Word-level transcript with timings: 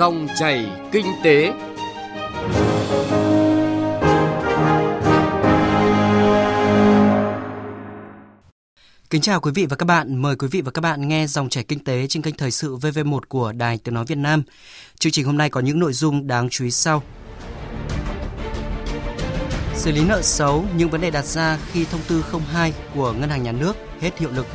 Dòng 0.00 0.28
chảy 0.38 0.70
kinh 0.92 1.06
tế. 1.24 1.52
Kính 9.10 9.20
chào 9.22 9.40
quý 9.40 9.50
vị 9.54 9.66
và 9.66 9.76
các 9.76 9.84
bạn, 9.86 10.16
mời 10.16 10.36
quý 10.36 10.48
vị 10.50 10.60
và 10.60 10.70
các 10.70 10.80
bạn 10.80 11.08
nghe 11.08 11.26
dòng 11.26 11.48
chảy 11.48 11.64
kinh 11.64 11.84
tế 11.84 12.06
trên 12.06 12.22
kênh 12.22 12.34
thời 12.34 12.50
sự 12.50 12.76
VV1 12.76 13.20
của 13.28 13.52
Đài 13.52 13.78
Tiếng 13.78 13.94
nói 13.94 14.04
Việt 14.04 14.18
Nam. 14.18 14.42
Chương 14.98 15.12
trình 15.12 15.24
hôm 15.24 15.36
nay 15.36 15.50
có 15.50 15.60
những 15.60 15.78
nội 15.78 15.92
dung 15.92 16.26
đáng 16.26 16.48
chú 16.48 16.64
ý 16.64 16.70
sau. 16.70 17.02
Xử 19.74 19.92
lý 19.92 20.04
nợ 20.04 20.22
xấu, 20.22 20.64
những 20.76 20.90
vấn 20.90 21.00
đề 21.00 21.10
đặt 21.10 21.24
ra 21.24 21.58
khi 21.72 21.84
thông 21.84 22.00
tư 22.08 22.24
02 22.52 22.72
của 22.94 23.12
Ngân 23.12 23.30
hàng 23.30 23.42
Nhà 23.42 23.52
nước 23.52 23.76
hết 24.00 24.18
hiệu 24.18 24.30
lực. 24.30 24.46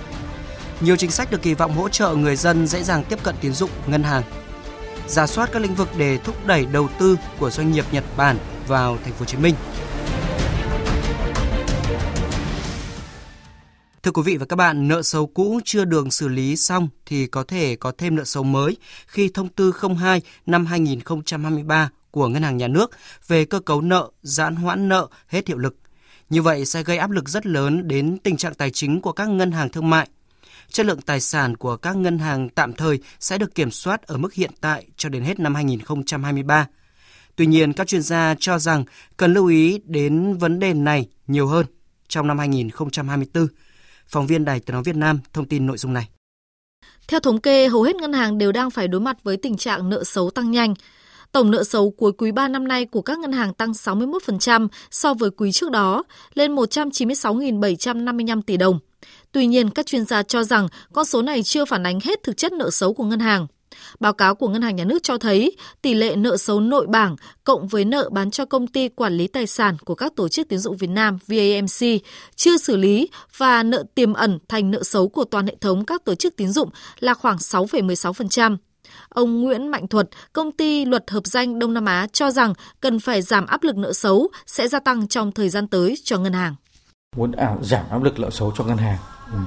Nhiều 0.81 0.95
chính 0.95 1.11
sách 1.11 1.31
được 1.31 1.41
kỳ 1.41 1.53
vọng 1.53 1.73
hỗ 1.73 1.89
trợ 1.89 2.15
người 2.15 2.35
dân 2.35 2.67
dễ 2.67 2.83
dàng 2.83 3.03
tiếp 3.09 3.23
cận 3.23 3.35
tín 3.41 3.53
dụng 3.53 3.69
ngân 3.87 4.03
hàng. 4.03 4.23
Giả 5.07 5.27
soát 5.27 5.49
các 5.51 5.61
lĩnh 5.61 5.75
vực 5.75 5.89
để 5.97 6.17
thúc 6.17 6.47
đẩy 6.47 6.65
đầu 6.65 6.89
tư 6.99 7.17
của 7.39 7.49
doanh 7.49 7.71
nghiệp 7.71 7.85
Nhật 7.91 8.03
Bản 8.17 8.37
vào 8.67 8.97
thành 9.03 9.13
phố 9.13 9.19
Hồ 9.19 9.25
Chí 9.25 9.37
Minh. 9.37 9.55
Thưa 14.03 14.11
quý 14.11 14.21
vị 14.25 14.37
và 14.37 14.45
các 14.45 14.55
bạn, 14.55 14.87
nợ 14.87 15.01
xấu 15.01 15.27
cũ 15.27 15.59
chưa 15.65 15.85
được 15.85 16.13
xử 16.13 16.27
lý 16.27 16.55
xong 16.55 16.89
thì 17.05 17.27
có 17.27 17.43
thể 17.43 17.75
có 17.75 17.91
thêm 17.97 18.15
nợ 18.15 18.23
xấu 18.23 18.43
mới 18.43 18.77
khi 19.07 19.29
thông 19.33 19.49
tư 19.49 19.73
02 19.99 20.21
năm 20.45 20.65
2023 20.65 21.89
của 22.11 22.27
Ngân 22.27 22.43
hàng 22.43 22.57
Nhà 22.57 22.67
nước 22.67 22.91
về 23.27 23.45
cơ 23.45 23.59
cấu 23.59 23.81
nợ, 23.81 24.09
giãn 24.21 24.55
hoãn 24.55 24.89
nợ 24.89 25.07
hết 25.27 25.47
hiệu 25.47 25.57
lực. 25.57 25.75
Như 26.29 26.41
vậy 26.41 26.65
sẽ 26.65 26.83
gây 26.83 26.97
áp 26.97 27.11
lực 27.11 27.29
rất 27.29 27.45
lớn 27.45 27.87
đến 27.87 28.17
tình 28.23 28.37
trạng 28.37 28.53
tài 28.53 28.71
chính 28.71 29.01
của 29.01 29.11
các 29.11 29.29
ngân 29.29 29.51
hàng 29.51 29.69
thương 29.69 29.89
mại. 29.89 30.07
Chất 30.69 30.85
lượng 30.85 31.01
tài 31.01 31.19
sản 31.19 31.57
của 31.57 31.77
các 31.77 31.95
ngân 31.97 32.19
hàng 32.19 32.49
tạm 32.49 32.73
thời 32.73 32.99
sẽ 33.19 33.37
được 33.37 33.55
kiểm 33.55 33.71
soát 33.71 34.01
ở 34.01 34.17
mức 34.17 34.33
hiện 34.33 34.51
tại 34.61 34.87
cho 34.97 35.09
đến 35.09 35.23
hết 35.23 35.39
năm 35.39 35.55
2023. 35.55 36.67
Tuy 37.35 37.45
nhiên, 37.45 37.73
các 37.73 37.87
chuyên 37.87 38.01
gia 38.01 38.35
cho 38.39 38.59
rằng 38.59 38.83
cần 39.17 39.33
lưu 39.33 39.47
ý 39.47 39.79
đến 39.85 40.37
vấn 40.37 40.59
đề 40.59 40.73
này 40.73 41.07
nhiều 41.27 41.47
hơn 41.47 41.65
trong 42.07 42.27
năm 42.27 42.39
2024. 42.39 43.47
Phóng 44.07 44.27
viên 44.27 44.45
Đài 44.45 44.59
Tiếng 44.59 44.73
nói 44.73 44.83
Việt 44.83 44.95
Nam 44.95 45.19
thông 45.33 45.47
tin 45.47 45.65
nội 45.65 45.77
dung 45.77 45.93
này. 45.93 46.09
Theo 47.07 47.19
thống 47.19 47.41
kê, 47.41 47.67
hầu 47.67 47.83
hết 47.83 47.95
ngân 47.95 48.13
hàng 48.13 48.37
đều 48.37 48.51
đang 48.51 48.69
phải 48.69 48.87
đối 48.87 49.01
mặt 49.01 49.17
với 49.23 49.37
tình 49.37 49.57
trạng 49.57 49.89
nợ 49.89 50.03
xấu 50.03 50.29
tăng 50.29 50.51
nhanh. 50.51 50.73
Tổng 51.31 51.51
nợ 51.51 51.63
xấu 51.63 51.91
cuối 51.91 52.11
quý 52.17 52.31
3 52.31 52.47
năm 52.47 52.67
nay 52.67 52.85
của 52.85 53.01
các 53.01 53.19
ngân 53.19 53.31
hàng 53.31 53.53
tăng 53.53 53.71
61% 53.71 54.67
so 54.91 55.13
với 55.13 55.29
quý 55.37 55.51
trước 55.51 55.71
đó, 55.71 56.03
lên 56.33 56.55
196.755 56.55 58.41
tỷ 58.41 58.57
đồng. 58.57 58.79
Tuy 59.35 59.47
nhiên, 59.47 59.69
các 59.69 59.85
chuyên 59.85 60.05
gia 60.05 60.23
cho 60.23 60.43
rằng 60.43 60.67
con 60.93 61.05
số 61.05 61.21
này 61.21 61.43
chưa 61.43 61.65
phản 61.65 61.85
ánh 61.85 61.99
hết 62.03 62.23
thực 62.23 62.37
chất 62.37 62.53
nợ 62.53 62.69
xấu 62.69 62.93
của 62.93 63.03
ngân 63.03 63.19
hàng. 63.19 63.47
Báo 63.99 64.13
cáo 64.13 64.35
của 64.35 64.47
Ngân 64.47 64.61
hàng 64.61 64.75
Nhà 64.75 64.83
nước 64.83 65.03
cho 65.03 65.17
thấy 65.17 65.57
tỷ 65.81 65.93
lệ 65.93 66.15
nợ 66.15 66.37
xấu 66.37 66.59
nội 66.59 66.87
bảng 66.87 67.15
cộng 67.43 67.67
với 67.67 67.85
nợ 67.85 68.09
bán 68.11 68.31
cho 68.31 68.45
công 68.45 68.67
ty 68.67 68.89
quản 68.89 69.13
lý 69.13 69.27
tài 69.27 69.47
sản 69.47 69.77
của 69.85 69.95
các 69.95 70.15
tổ 70.15 70.27
chức 70.27 70.47
tiến 70.47 70.59
dụng 70.59 70.77
Việt 70.77 70.89
Nam 70.89 71.17
VAMC 71.27 72.01
chưa 72.35 72.57
xử 72.57 72.77
lý 72.77 73.09
và 73.37 73.63
nợ 73.63 73.83
tiềm 73.95 74.13
ẩn 74.13 74.39
thành 74.47 74.71
nợ 74.71 74.83
xấu 74.83 75.09
của 75.09 75.23
toàn 75.23 75.47
hệ 75.47 75.55
thống 75.61 75.85
các 75.85 76.05
tổ 76.05 76.15
chức 76.15 76.35
tiến 76.35 76.51
dụng 76.51 76.69
là 76.99 77.13
khoảng 77.13 77.37
6,16%. 77.37 78.57
Ông 79.09 79.41
Nguyễn 79.41 79.67
Mạnh 79.67 79.87
Thuật, 79.87 80.09
công 80.33 80.51
ty 80.51 80.85
luật 80.85 81.11
hợp 81.11 81.25
danh 81.25 81.59
Đông 81.59 81.73
Nam 81.73 81.85
Á 81.85 82.07
cho 82.13 82.31
rằng 82.31 82.53
cần 82.81 82.99
phải 82.99 83.21
giảm 83.21 83.45
áp 83.45 83.63
lực 83.63 83.77
nợ 83.77 83.93
xấu 83.93 84.27
sẽ 84.45 84.67
gia 84.67 84.79
tăng 84.79 85.07
trong 85.07 85.31
thời 85.31 85.49
gian 85.49 85.67
tới 85.67 85.95
cho 86.03 86.17
ngân 86.17 86.33
hàng. 86.33 86.55
Muốn 87.15 87.31
à, 87.31 87.55
giảm 87.61 87.85
áp 87.89 88.03
lực 88.03 88.19
nợ 88.19 88.29
xấu 88.29 88.53
cho 88.57 88.63
ngân 88.63 88.77
hàng. 88.77 88.97
Ừ. 89.31 89.37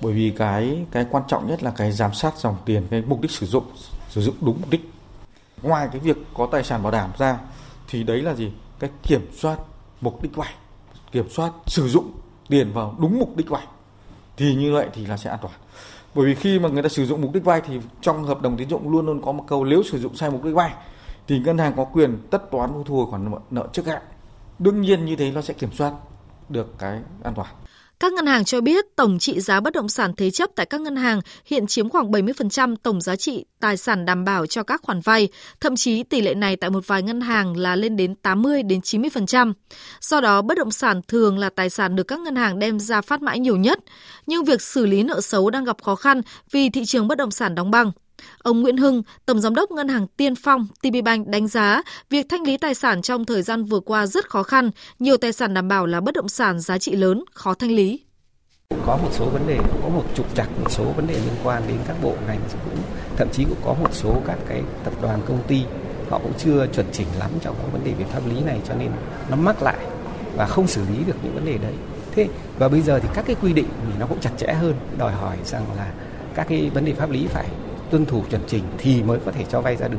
Bởi 0.00 0.12
vì 0.12 0.32
cái 0.36 0.86
cái 0.90 1.06
quan 1.10 1.24
trọng 1.28 1.46
nhất 1.46 1.62
là 1.62 1.70
cái 1.76 1.92
giám 1.92 2.14
sát 2.14 2.38
dòng 2.38 2.56
tiền, 2.64 2.86
cái 2.90 3.02
mục 3.06 3.20
đích 3.20 3.30
sử 3.30 3.46
dụng 3.46 3.64
sử 4.08 4.20
dụng 4.20 4.34
đúng 4.40 4.56
mục 4.60 4.70
đích. 4.70 4.90
Ngoài 5.62 5.88
cái 5.92 6.00
việc 6.00 6.16
có 6.34 6.48
tài 6.52 6.64
sản 6.64 6.82
bảo 6.82 6.92
đảm 6.92 7.10
ra 7.18 7.38
thì 7.88 8.02
đấy 8.02 8.22
là 8.22 8.34
gì? 8.34 8.52
Cái 8.78 8.90
kiểm 9.02 9.28
soát 9.32 9.58
mục 10.00 10.22
đích 10.22 10.36
vay, 10.36 10.54
kiểm 11.12 11.30
soát 11.30 11.52
sử 11.66 11.88
dụng 11.88 12.10
tiền 12.48 12.72
vào 12.72 12.94
đúng 12.98 13.18
mục 13.18 13.36
đích 13.36 13.48
vay. 13.48 13.66
Thì 14.36 14.54
như 14.54 14.72
vậy 14.72 14.88
thì 14.92 15.06
là 15.06 15.16
sẽ 15.16 15.30
an 15.30 15.38
toàn 15.42 15.54
bởi 16.16 16.26
vì 16.26 16.34
khi 16.34 16.58
mà 16.58 16.68
người 16.68 16.82
ta 16.82 16.88
sử 16.88 17.06
dụng 17.06 17.20
mục 17.20 17.32
đích 17.32 17.44
vay 17.44 17.60
thì 17.60 17.80
trong 18.00 18.24
hợp 18.24 18.42
đồng 18.42 18.56
tín 18.56 18.68
dụng 18.68 18.90
luôn 18.90 19.06
luôn 19.06 19.22
có 19.22 19.32
một 19.32 19.44
câu 19.46 19.64
nếu 19.64 19.82
sử 19.82 19.98
dụng 19.98 20.16
sai 20.16 20.30
mục 20.30 20.44
đích 20.44 20.54
vay 20.54 20.74
thì 21.26 21.38
ngân 21.38 21.58
hàng 21.58 21.72
có 21.76 21.84
quyền 21.84 22.18
tất 22.30 22.50
toán 22.50 22.84
thu 22.86 22.96
hồi 22.96 23.06
khoản 23.10 23.32
nợ 23.50 23.68
trước 23.72 23.86
hạn 23.86 24.02
đương 24.58 24.80
nhiên 24.80 25.04
như 25.04 25.16
thế 25.16 25.30
nó 25.30 25.40
sẽ 25.40 25.54
kiểm 25.54 25.72
soát 25.72 25.92
được 26.48 26.78
cái 26.78 27.00
an 27.22 27.34
toàn 27.34 27.48
các 28.00 28.12
ngân 28.12 28.26
hàng 28.26 28.44
cho 28.44 28.60
biết 28.60 28.84
tổng 28.96 29.18
trị 29.18 29.40
giá 29.40 29.60
bất 29.60 29.74
động 29.74 29.88
sản 29.88 30.12
thế 30.16 30.30
chấp 30.30 30.50
tại 30.56 30.66
các 30.66 30.80
ngân 30.80 30.96
hàng 30.96 31.20
hiện 31.44 31.66
chiếm 31.66 31.88
khoảng 31.88 32.10
70% 32.10 32.76
tổng 32.82 33.00
giá 33.00 33.16
trị 33.16 33.44
tài 33.60 33.76
sản 33.76 34.04
đảm 34.04 34.24
bảo 34.24 34.46
cho 34.46 34.62
các 34.62 34.82
khoản 34.82 35.00
vay, 35.00 35.28
thậm 35.60 35.76
chí 35.76 36.02
tỷ 36.02 36.20
lệ 36.20 36.34
này 36.34 36.56
tại 36.56 36.70
một 36.70 36.86
vài 36.86 37.02
ngân 37.02 37.20
hàng 37.20 37.56
là 37.56 37.76
lên 37.76 37.96
đến 37.96 38.14
80 38.14 38.62
đến 38.62 38.80
90%. 38.80 39.52
Do 40.00 40.20
đó, 40.20 40.42
bất 40.42 40.58
động 40.58 40.70
sản 40.70 41.00
thường 41.08 41.38
là 41.38 41.50
tài 41.50 41.70
sản 41.70 41.96
được 41.96 42.02
các 42.02 42.20
ngân 42.20 42.36
hàng 42.36 42.58
đem 42.58 42.80
ra 42.80 43.00
phát 43.00 43.22
mãi 43.22 43.38
nhiều 43.38 43.56
nhất, 43.56 43.78
nhưng 44.26 44.44
việc 44.44 44.62
xử 44.62 44.86
lý 44.86 45.02
nợ 45.02 45.20
xấu 45.20 45.50
đang 45.50 45.64
gặp 45.64 45.82
khó 45.82 45.94
khăn 45.94 46.22
vì 46.50 46.70
thị 46.70 46.84
trường 46.84 47.08
bất 47.08 47.18
động 47.18 47.30
sản 47.30 47.54
đóng 47.54 47.70
băng. 47.70 47.92
Ông 48.38 48.60
Nguyễn 48.60 48.76
Hưng, 48.76 49.02
Tổng 49.26 49.40
Giám 49.40 49.54
đốc 49.54 49.70
Ngân 49.70 49.88
hàng 49.88 50.06
Tiên 50.06 50.34
Phong 50.34 50.66
TPBank 50.82 51.28
đánh 51.28 51.48
giá 51.48 51.82
việc 52.10 52.26
thanh 52.28 52.42
lý 52.42 52.56
tài 52.56 52.74
sản 52.74 53.02
trong 53.02 53.24
thời 53.24 53.42
gian 53.42 53.64
vừa 53.64 53.80
qua 53.80 54.06
rất 54.06 54.30
khó 54.30 54.42
khăn, 54.42 54.70
nhiều 54.98 55.16
tài 55.16 55.32
sản 55.32 55.54
đảm 55.54 55.68
bảo 55.68 55.86
là 55.86 56.00
bất 56.00 56.14
động 56.14 56.28
sản 56.28 56.60
giá 56.60 56.78
trị 56.78 56.96
lớn, 56.96 57.24
khó 57.32 57.54
thanh 57.54 57.70
lý. 57.70 58.00
Có 58.86 58.96
một 58.96 59.10
số 59.12 59.24
vấn 59.24 59.46
đề, 59.46 59.58
có 59.82 59.88
một 59.88 60.04
trục 60.14 60.34
trặc, 60.34 60.48
một 60.60 60.70
số 60.70 60.84
vấn 60.84 61.06
đề 61.06 61.14
liên 61.14 61.34
quan 61.44 61.62
đến 61.68 61.78
các 61.88 61.96
bộ 62.02 62.14
ngành 62.26 62.40
cũng 62.64 62.82
thậm 63.16 63.28
chí 63.32 63.44
cũng 63.44 63.58
có 63.64 63.74
một 63.74 63.90
số 63.92 64.22
các 64.26 64.38
cái 64.48 64.62
tập 64.84 64.94
đoàn 65.02 65.20
công 65.28 65.42
ty 65.48 65.62
họ 66.10 66.18
cũng 66.18 66.32
chưa 66.38 66.66
chuẩn 66.74 66.86
chỉnh 66.92 67.06
lắm 67.18 67.30
trong 67.40 67.54
các 67.54 67.72
vấn 67.72 67.84
đề 67.84 67.92
về 67.92 68.04
pháp 68.04 68.20
lý 68.28 68.40
này 68.40 68.60
cho 68.68 68.74
nên 68.74 68.90
nó 69.30 69.36
mắc 69.36 69.62
lại 69.62 69.86
và 70.36 70.46
không 70.46 70.66
xử 70.66 70.82
lý 70.92 71.04
được 71.06 71.16
những 71.22 71.34
vấn 71.34 71.44
đề 71.44 71.58
đấy. 71.58 71.74
Thế 72.12 72.28
và 72.58 72.68
bây 72.68 72.80
giờ 72.80 73.00
thì 73.02 73.08
các 73.14 73.24
cái 73.26 73.36
quy 73.42 73.52
định 73.52 73.66
thì 73.86 73.92
nó 73.98 74.06
cũng 74.06 74.20
chặt 74.20 74.30
chẽ 74.36 74.52
hơn, 74.52 74.74
đòi 74.98 75.12
hỏi 75.12 75.36
rằng 75.44 75.64
là 75.76 75.92
các 76.34 76.46
cái 76.48 76.70
vấn 76.74 76.84
đề 76.84 76.94
pháp 76.94 77.10
lý 77.10 77.26
phải 77.26 77.46
tuân 77.90 78.06
thủ 78.06 78.22
chuẩn 78.30 78.42
trình 78.46 78.62
thì 78.78 79.02
mới 79.02 79.18
có 79.26 79.32
thể 79.32 79.44
cho 79.48 79.60
vay 79.60 79.76
ra 79.76 79.88
được. 79.88 79.98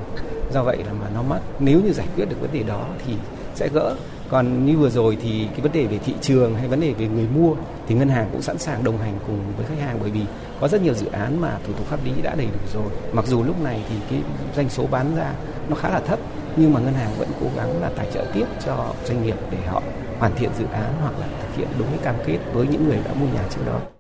Do 0.53 0.63
vậy 0.63 0.77
là 0.77 0.93
mà 0.93 1.07
nó 1.13 1.21
mất. 1.21 1.39
nếu 1.59 1.81
như 1.81 1.91
giải 1.93 2.07
quyết 2.15 2.25
được 2.29 2.41
vấn 2.41 2.49
đề 2.53 2.63
đó 2.63 2.87
thì 3.05 3.13
sẽ 3.55 3.69
gỡ. 3.73 3.95
Còn 4.29 4.65
như 4.65 4.77
vừa 4.77 4.89
rồi 4.89 5.17
thì 5.21 5.47
cái 5.51 5.61
vấn 5.61 5.71
đề 5.71 5.85
về 5.85 5.97
thị 6.05 6.13
trường 6.21 6.55
hay 6.55 6.67
vấn 6.67 6.79
đề 6.79 6.93
về 6.93 7.07
người 7.07 7.27
mua 7.35 7.55
thì 7.87 7.95
ngân 7.95 8.09
hàng 8.09 8.29
cũng 8.31 8.41
sẵn 8.41 8.57
sàng 8.57 8.83
đồng 8.83 8.97
hành 8.97 9.19
cùng 9.27 9.39
với 9.57 9.65
khách 9.65 9.85
hàng 9.85 9.97
bởi 10.01 10.11
vì 10.11 10.21
có 10.61 10.67
rất 10.67 10.81
nhiều 10.81 10.93
dự 10.93 11.07
án 11.07 11.41
mà 11.41 11.57
thủ 11.67 11.73
tục 11.73 11.87
pháp 11.87 12.05
lý 12.05 12.11
đã 12.23 12.35
đầy 12.35 12.45
đủ 12.45 12.59
rồi. 12.73 12.91
Mặc 13.13 13.25
dù 13.27 13.43
lúc 13.43 13.61
này 13.61 13.83
thì 13.89 13.95
cái 14.09 14.19
doanh 14.55 14.69
số 14.69 14.87
bán 14.87 15.15
ra 15.15 15.33
nó 15.69 15.75
khá 15.75 15.89
là 15.89 15.99
thấp, 15.99 16.19
nhưng 16.55 16.73
mà 16.73 16.79
ngân 16.79 16.93
hàng 16.93 17.11
vẫn 17.17 17.29
cố 17.41 17.47
gắng 17.55 17.81
là 17.81 17.89
tài 17.95 18.07
trợ 18.13 18.25
tiếp 18.33 18.45
cho 18.65 18.93
doanh 19.05 19.23
nghiệp 19.23 19.35
để 19.51 19.57
họ 19.67 19.81
hoàn 20.19 20.35
thiện 20.35 20.49
dự 20.59 20.65
án 20.65 20.93
hoặc 21.01 21.13
là 21.19 21.27
thực 21.41 21.57
hiện 21.57 21.67
đúng 21.79 21.87
cái 21.87 21.99
cam 22.03 22.15
kết 22.25 22.39
với 22.53 22.67
những 22.67 22.87
người 22.87 22.99
đã 23.05 23.13
mua 23.13 23.25
nhà 23.25 23.43
trước 23.49 23.61
đó 23.65 23.96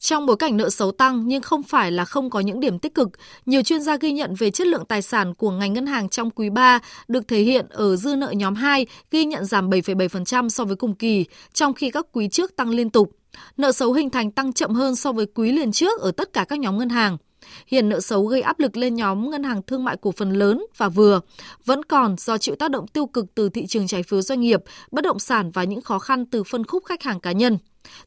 trong 0.00 0.26
bối 0.26 0.36
cảnh 0.36 0.56
nợ 0.56 0.70
xấu 0.70 0.92
tăng 0.92 1.28
nhưng 1.28 1.42
không 1.42 1.62
phải 1.62 1.92
là 1.92 2.04
không 2.04 2.30
có 2.30 2.40
những 2.40 2.60
điểm 2.60 2.78
tích 2.78 2.94
cực, 2.94 3.08
nhiều 3.46 3.62
chuyên 3.62 3.82
gia 3.82 3.96
ghi 3.96 4.12
nhận 4.12 4.34
về 4.34 4.50
chất 4.50 4.66
lượng 4.66 4.84
tài 4.84 5.02
sản 5.02 5.34
của 5.34 5.50
ngành 5.50 5.72
ngân 5.72 5.86
hàng 5.86 6.08
trong 6.08 6.30
quý 6.30 6.50
3 6.50 6.78
được 7.08 7.28
thể 7.28 7.40
hiện 7.40 7.66
ở 7.70 7.96
dư 7.96 8.16
nợ 8.16 8.30
nhóm 8.30 8.54
2 8.54 8.86
ghi 9.10 9.24
nhận 9.24 9.44
giảm 9.44 9.70
7,7% 9.70 10.48
so 10.48 10.64
với 10.64 10.76
cùng 10.76 10.94
kỳ, 10.94 11.24
trong 11.52 11.74
khi 11.74 11.90
các 11.90 12.06
quý 12.12 12.28
trước 12.28 12.56
tăng 12.56 12.70
liên 12.70 12.90
tục. 12.90 13.12
Nợ 13.56 13.72
xấu 13.72 13.92
hình 13.92 14.10
thành 14.10 14.30
tăng 14.30 14.52
chậm 14.52 14.74
hơn 14.74 14.96
so 14.96 15.12
với 15.12 15.26
quý 15.34 15.52
liền 15.52 15.72
trước 15.72 16.00
ở 16.00 16.10
tất 16.10 16.32
cả 16.32 16.44
các 16.44 16.58
nhóm 16.58 16.78
ngân 16.78 16.88
hàng. 16.88 17.16
Hiện 17.66 17.88
nợ 17.88 18.00
xấu 18.00 18.26
gây 18.26 18.40
áp 18.40 18.60
lực 18.60 18.76
lên 18.76 18.94
nhóm 18.94 19.30
ngân 19.30 19.42
hàng 19.42 19.62
thương 19.62 19.84
mại 19.84 19.96
cổ 20.00 20.12
phần 20.12 20.32
lớn 20.32 20.66
và 20.76 20.88
vừa, 20.88 21.20
vẫn 21.64 21.84
còn 21.84 22.16
do 22.18 22.38
chịu 22.38 22.54
tác 22.56 22.70
động 22.70 22.86
tiêu 22.86 23.06
cực 23.06 23.26
từ 23.34 23.48
thị 23.48 23.66
trường 23.66 23.86
trái 23.86 24.02
phiếu 24.02 24.22
doanh 24.22 24.40
nghiệp, 24.40 24.60
bất 24.90 25.04
động 25.04 25.18
sản 25.18 25.50
và 25.50 25.64
những 25.64 25.80
khó 25.82 25.98
khăn 25.98 26.26
từ 26.26 26.44
phân 26.44 26.64
khúc 26.64 26.84
khách 26.84 27.02
hàng 27.02 27.20
cá 27.20 27.32
nhân. 27.32 27.58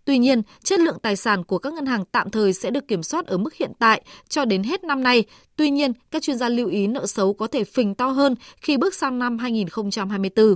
Tuy 0.06 0.18
nhiên, 0.18 0.42
chất 0.64 0.80
lượng 0.80 1.00
tài 1.00 1.16
sản 1.16 1.44
của 1.44 1.58
các 1.58 1.74
ngân 1.74 1.86
hàng 1.86 2.06
tạm 2.12 2.30
thời 2.30 2.54
sẽ 2.54 2.72
được 2.72 2.88
kiểm 2.88 3.04
soát 3.04 3.26
ở 3.26 3.38
mức 3.38 3.54
hiện 3.54 3.72
tại 3.80 4.02
cho 4.30 4.46
đến 4.46 4.64
hết 4.64 4.84
năm 4.84 5.04
nay. 5.04 5.24
Tuy 5.56 5.70
nhiên, 5.70 5.94
các 6.12 6.24
chuyên 6.24 6.38
gia 6.38 6.50
lưu 6.50 6.68
ý 6.68 6.88
nợ 6.88 7.06
xấu 7.06 7.34
có 7.34 7.48
thể 7.48 7.64
phình 7.64 7.96
to 7.96 8.08
hơn 8.08 8.36
khi 8.62 8.78
bước 8.78 8.94
sang 8.94 9.20
năm 9.20 9.38
2024. 9.38 10.56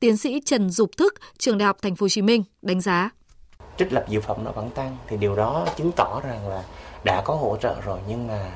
Tiến 0.00 0.16
sĩ 0.16 0.40
Trần 0.44 0.70
Dục 0.70 0.96
Thức, 0.96 1.14
trường 1.38 1.58
Đại 1.58 1.66
học 1.66 1.76
Thành 1.82 1.96
phố 1.96 2.04
Hồ 2.04 2.08
Chí 2.08 2.22
Minh 2.22 2.44
đánh 2.62 2.80
giá 2.80 3.10
trích 3.78 3.92
lập 3.92 4.04
dự 4.08 4.20
phòng 4.20 4.44
nó 4.44 4.50
vẫn 4.50 4.70
tăng 4.70 4.96
thì 5.06 5.16
điều 5.16 5.36
đó 5.36 5.66
chứng 5.76 5.92
tỏ 5.96 6.20
rằng 6.24 6.48
là 6.48 6.62
đã 7.04 7.22
có 7.24 7.34
hỗ 7.34 7.56
trợ 7.56 7.74
rồi 7.84 7.98
nhưng 8.08 8.26
mà 8.26 8.50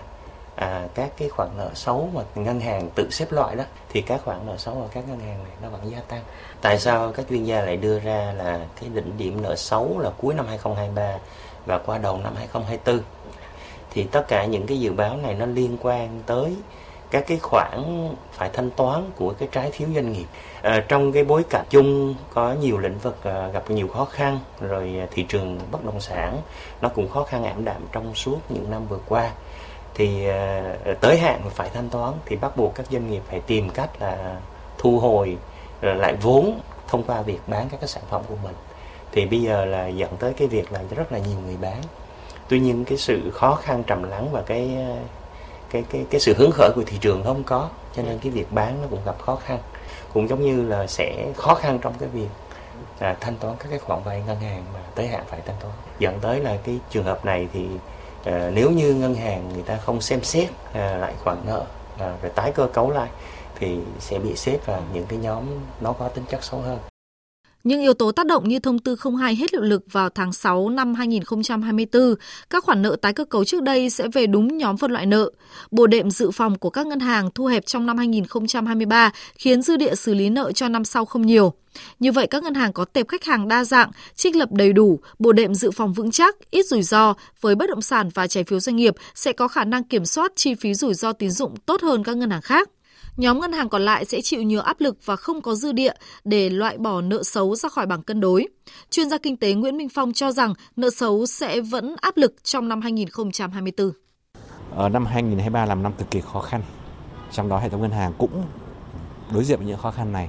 à, 0.57 0.89
các 0.95 1.11
cái 1.17 1.29
khoản 1.29 1.49
nợ 1.57 1.71
xấu 1.75 2.11
mà 2.15 2.23
ngân 2.35 2.61
hàng 2.61 2.91
tự 2.95 3.11
xếp 3.11 3.33
loại 3.33 3.57
đó 3.57 3.65
thì 3.89 4.03
các 4.03 4.21
khoản 4.25 4.47
nợ 4.47 4.57
xấu 4.57 4.75
ở 4.75 4.89
các 4.95 5.09
ngân 5.09 5.21
hàng 5.21 5.45
này 5.45 5.53
nó 5.63 5.69
vẫn 5.69 5.91
gia 5.91 6.01
tăng. 6.01 6.23
Tại 6.61 6.79
sao 6.79 7.13
các 7.13 7.27
chuyên 7.29 7.45
gia 7.45 7.61
lại 7.61 7.77
đưa 7.77 7.99
ra 7.99 8.33
là 8.37 8.61
cái 8.81 8.91
đỉnh 8.95 9.19
điểm 9.19 9.43
nợ 9.43 9.57
xấu 9.57 9.99
là 9.99 10.11
cuối 10.19 10.35
năm 10.35 10.47
2023 10.47 11.19
và 11.67 11.79
qua 11.79 11.99
đầu 11.99 12.17
năm 12.17 12.35
2024? 12.37 13.05
Thì 13.91 14.05
tất 14.05 14.29
cả 14.29 14.45
những 14.45 14.67
cái 14.67 14.81
dự 14.81 14.93
báo 14.93 15.17
này 15.17 15.35
nó 15.35 15.47
liên 15.47 15.77
quan 15.81 16.23
tới 16.27 16.57
các 17.11 17.25
cái 17.27 17.39
khoản 17.43 18.09
phải 18.33 18.51
thanh 18.53 18.71
toán 18.71 19.11
của 19.17 19.35
cái 19.39 19.49
trái 19.53 19.71
phiếu 19.71 19.89
doanh 19.95 20.13
nghiệp 20.13 20.27
à, 20.63 20.85
trong 20.89 21.13
cái 21.13 21.25
bối 21.25 21.45
cảnh 21.51 21.65
chung 21.71 22.15
có 22.35 22.53
nhiều 22.53 22.79
lĩnh 22.79 22.99
vực 22.99 23.25
à, 23.25 23.49
gặp 23.49 23.71
nhiều 23.71 23.89
khó 23.89 24.05
khăn 24.05 24.39
rồi 24.61 24.95
thị 25.11 25.23
trường 25.23 25.61
bất 25.71 25.85
động 25.85 26.01
sản 26.01 26.39
nó 26.81 26.89
cũng 26.89 27.09
khó 27.09 27.25
khăn 27.25 27.45
ảm 27.45 27.65
đạm 27.65 27.83
trong 27.93 28.15
suốt 28.15 28.39
những 28.49 28.71
năm 28.71 28.87
vừa 28.89 29.01
qua 29.09 29.31
thì 29.95 30.29
à, 30.29 30.75
tới 31.01 31.19
hạn 31.19 31.41
phải 31.51 31.71
thanh 31.75 31.91
toán 31.91 32.13
thì 32.27 32.37
bắt 32.37 32.57
buộc 32.57 32.75
các 32.75 32.87
doanh 32.91 33.11
nghiệp 33.11 33.23
phải 33.31 33.41
tìm 33.41 33.71
cách 33.71 33.91
là 34.01 34.37
thu 34.79 34.99
hồi 34.99 35.37
lại 35.83 36.17
vốn 36.21 36.61
thông 36.89 37.03
qua 37.03 37.23
việc 37.23 37.41
bán 37.47 37.69
các 37.69 37.81
cái 37.81 37.89
sản 37.89 38.03
phẩm 38.11 38.23
của 38.29 38.37
mình. 38.43 38.55
Thì 39.13 39.27
bây 39.27 39.43
giờ 39.43 39.65
là 39.65 39.87
dẫn 39.87 40.17
tới 40.17 40.33
cái 40.33 40.49
việc 40.49 40.73
là 40.73 40.81
rất 40.97 41.13
là 41.13 41.19
nhiều 41.19 41.39
người 41.47 41.57
bán. 41.61 41.81
Tuy 42.49 42.61
nhiên 42.61 42.85
cái 42.85 42.99
sự 42.99 43.31
khó 43.35 43.55
khăn 43.55 43.83
trầm 43.83 44.03
lắng 44.03 44.29
và 44.33 44.43
cái 44.43 44.77
cái 45.71 45.85
cái 45.91 46.05
cái 46.11 46.21
sự 46.21 46.35
hứng 46.35 46.51
khởi 46.51 46.71
của 46.75 46.83
thị 46.87 46.99
trường 47.01 47.25
không 47.25 47.45
có 47.45 47.69
cho 47.97 48.03
nên 48.03 48.19
cái 48.19 48.33
việc 48.33 48.53
bán 48.53 48.83
nó 48.83 48.89
cũng 48.91 49.01
gặp 49.05 49.15
khó 49.23 49.37
khăn. 49.37 49.59
Cũng 50.15 50.29
giống 50.29 50.43
như 50.43 50.69
là 50.69 50.87
sẽ 50.87 51.27
khó 51.37 51.55
khăn 51.55 51.79
trong 51.83 51.95
cái 51.99 52.09
việc 52.09 52.29
là 53.01 53.17
thanh 53.21 53.37
toán 53.37 53.55
các 53.59 53.67
cái 53.71 53.79
khoản 53.79 54.03
vay 54.05 54.23
ngân 54.27 54.41
hàng 54.41 54.65
mà 54.75 54.81
tới 54.95 55.07
hạn 55.07 55.25
phải 55.27 55.41
thanh 55.47 55.57
toán. 55.61 55.73
Dẫn 55.99 56.19
tới 56.21 56.41
là 56.41 56.57
cái 56.65 56.79
trường 56.91 57.05
hợp 57.05 57.25
này 57.25 57.49
thì 57.53 57.67
uh, 58.29 58.53
nếu 58.53 58.71
như 58.71 58.95
ngân 58.95 59.15
hàng 59.15 59.49
người 59.53 59.63
ta 59.63 59.77
không 59.77 60.01
xem 60.01 60.23
xét 60.23 60.49
uh, 60.51 60.77
lại 60.77 61.15
khoản 61.25 61.37
nợ 61.47 61.65
uh, 61.95 61.99
rồi 61.99 62.31
tái 62.35 62.53
cơ 62.53 62.67
cấu 62.67 62.91
lại 62.91 63.09
thì 63.61 63.77
sẽ 63.99 64.19
bị 64.19 64.37
xếp 64.37 64.67
vào 64.67 64.85
những 64.95 65.07
cái 65.09 65.19
nhóm 65.19 65.45
nó 65.81 65.93
có 65.93 66.09
tính 66.09 66.25
chất 66.31 66.45
xấu 66.45 66.61
hơn 66.61 66.79
những 67.65 67.81
yếu 67.81 67.95
tố 67.95 68.13
tác 68.13 68.27
động 68.27 68.49
như 68.49 68.59
thông 68.59 68.79
tư 68.79 68.97
02 69.19 69.37
hết 69.37 69.53
hiệu 69.53 69.63
lực 69.63 69.85
vào 69.93 70.09
tháng 70.09 70.33
6 70.33 70.69
năm 70.69 70.95
2024, 70.95 72.15
các 72.51 72.65
khoản 72.65 72.83
nợ 72.83 72.97
tái 73.03 73.13
cơ 73.13 73.25
cấu 73.25 73.45
trước 73.45 73.63
đây 73.63 73.91
sẽ 73.91 74.09
về 74.09 74.27
đúng 74.27 74.59
nhóm 74.59 74.77
phân 74.77 74.91
loại 74.91 75.07
nợ. 75.07 75.31
Bộ 75.71 75.87
đệm 75.87 76.11
dự 76.11 76.31
phòng 76.31 76.59
của 76.59 76.71
các 76.71 76.87
ngân 76.87 77.01
hàng 77.01 77.31
thu 77.35 77.47
hẹp 77.47 77.67
trong 77.67 77.87
năm 77.87 77.99
2023 77.99 79.13
khiến 79.35 79.63
dư 79.63 79.77
địa 79.77 79.95
xử 79.95 80.15
lý 80.15 80.29
nợ 80.29 80.53
cho 80.53 80.69
năm 80.69 80.85
sau 80.85 81.05
không 81.05 81.27
nhiều. 81.27 81.53
Như 81.99 82.13
vậy 82.13 82.27
các 82.27 82.43
ngân 82.43 82.55
hàng 82.55 82.73
có 82.73 82.85
tệp 82.85 83.09
khách 83.09 83.25
hàng 83.25 83.49
đa 83.49 83.65
dạng, 83.65 83.91
trích 84.15 84.37
lập 84.37 84.53
đầy 84.53 84.73
đủ, 84.73 85.01
bộ 85.19 85.33
đệm 85.33 85.55
dự 85.55 85.71
phòng 85.71 85.93
vững 85.93 86.11
chắc, 86.11 86.37
ít 86.51 86.67
rủi 86.67 86.83
ro 86.83 87.15
với 87.41 87.55
bất 87.55 87.71
động 87.71 87.83
sản 87.83 88.09
và 88.15 88.27
trái 88.27 88.45
phiếu 88.45 88.61
doanh 88.61 88.77
nghiệp 88.77 88.95
sẽ 89.15 89.33
có 89.33 89.49
khả 89.49 89.65
năng 89.65 89.85
kiểm 89.85 90.05
soát 90.05 90.33
chi 90.37 90.55
phí 90.55 90.75
rủi 90.75 90.95
ro 90.95 91.13
tín 91.13 91.31
dụng 91.31 91.57
tốt 91.67 91.83
hơn 91.83 92.05
các 92.05 92.17
ngân 92.17 92.31
hàng 92.31 92.43
khác. 92.43 92.69
Nhóm 93.21 93.41
ngân 93.41 93.53
hàng 93.53 93.69
còn 93.69 93.83
lại 93.83 94.05
sẽ 94.05 94.21
chịu 94.21 94.43
nhiều 94.43 94.61
áp 94.61 94.81
lực 94.81 94.97
và 95.05 95.17
không 95.17 95.43
có 95.43 95.55
dư 95.55 95.73
địa 95.73 95.93
để 96.25 96.51
loại 96.51 96.79
bỏ 96.79 97.01
nợ 97.01 97.23
xấu 97.23 97.55
ra 97.55 97.69
khỏi 97.69 97.87
bảng 97.87 98.03
cân 98.03 98.21
đối. 98.21 98.49
Chuyên 98.91 99.11
gia 99.11 99.19
kinh 99.19 99.37
tế 99.37 99.53
Nguyễn 99.55 99.77
Minh 99.77 99.89
Phong 99.89 100.13
cho 100.13 100.33
rằng 100.33 100.55
nợ 100.77 100.91
xấu 100.91 101.27
sẽ 101.27 101.61
vẫn 101.61 101.97
áp 102.01 102.17
lực 102.17 102.45
trong 102.45 102.69
năm 102.69 102.81
2024. 102.81 103.87
Ở 103.87 103.93
ờ, 104.77 104.89
năm 104.89 105.07
2023 105.07 105.67
là 105.67 105.75
năm 105.75 105.93
cực 105.99 106.11
kỳ 106.11 106.21
khó 106.21 106.41
khăn. 106.41 106.63
Trong 107.33 107.49
đó 107.49 107.59
hệ 107.59 107.69
thống 107.69 107.83
ngân 107.83 107.91
hàng 107.91 108.13
cũng 108.19 108.45
đối 109.35 109.45
diện 109.45 109.59
với 109.59 109.67
những 109.67 109.79
khó 109.79 109.91
khăn 109.91 110.13
này. 110.13 110.29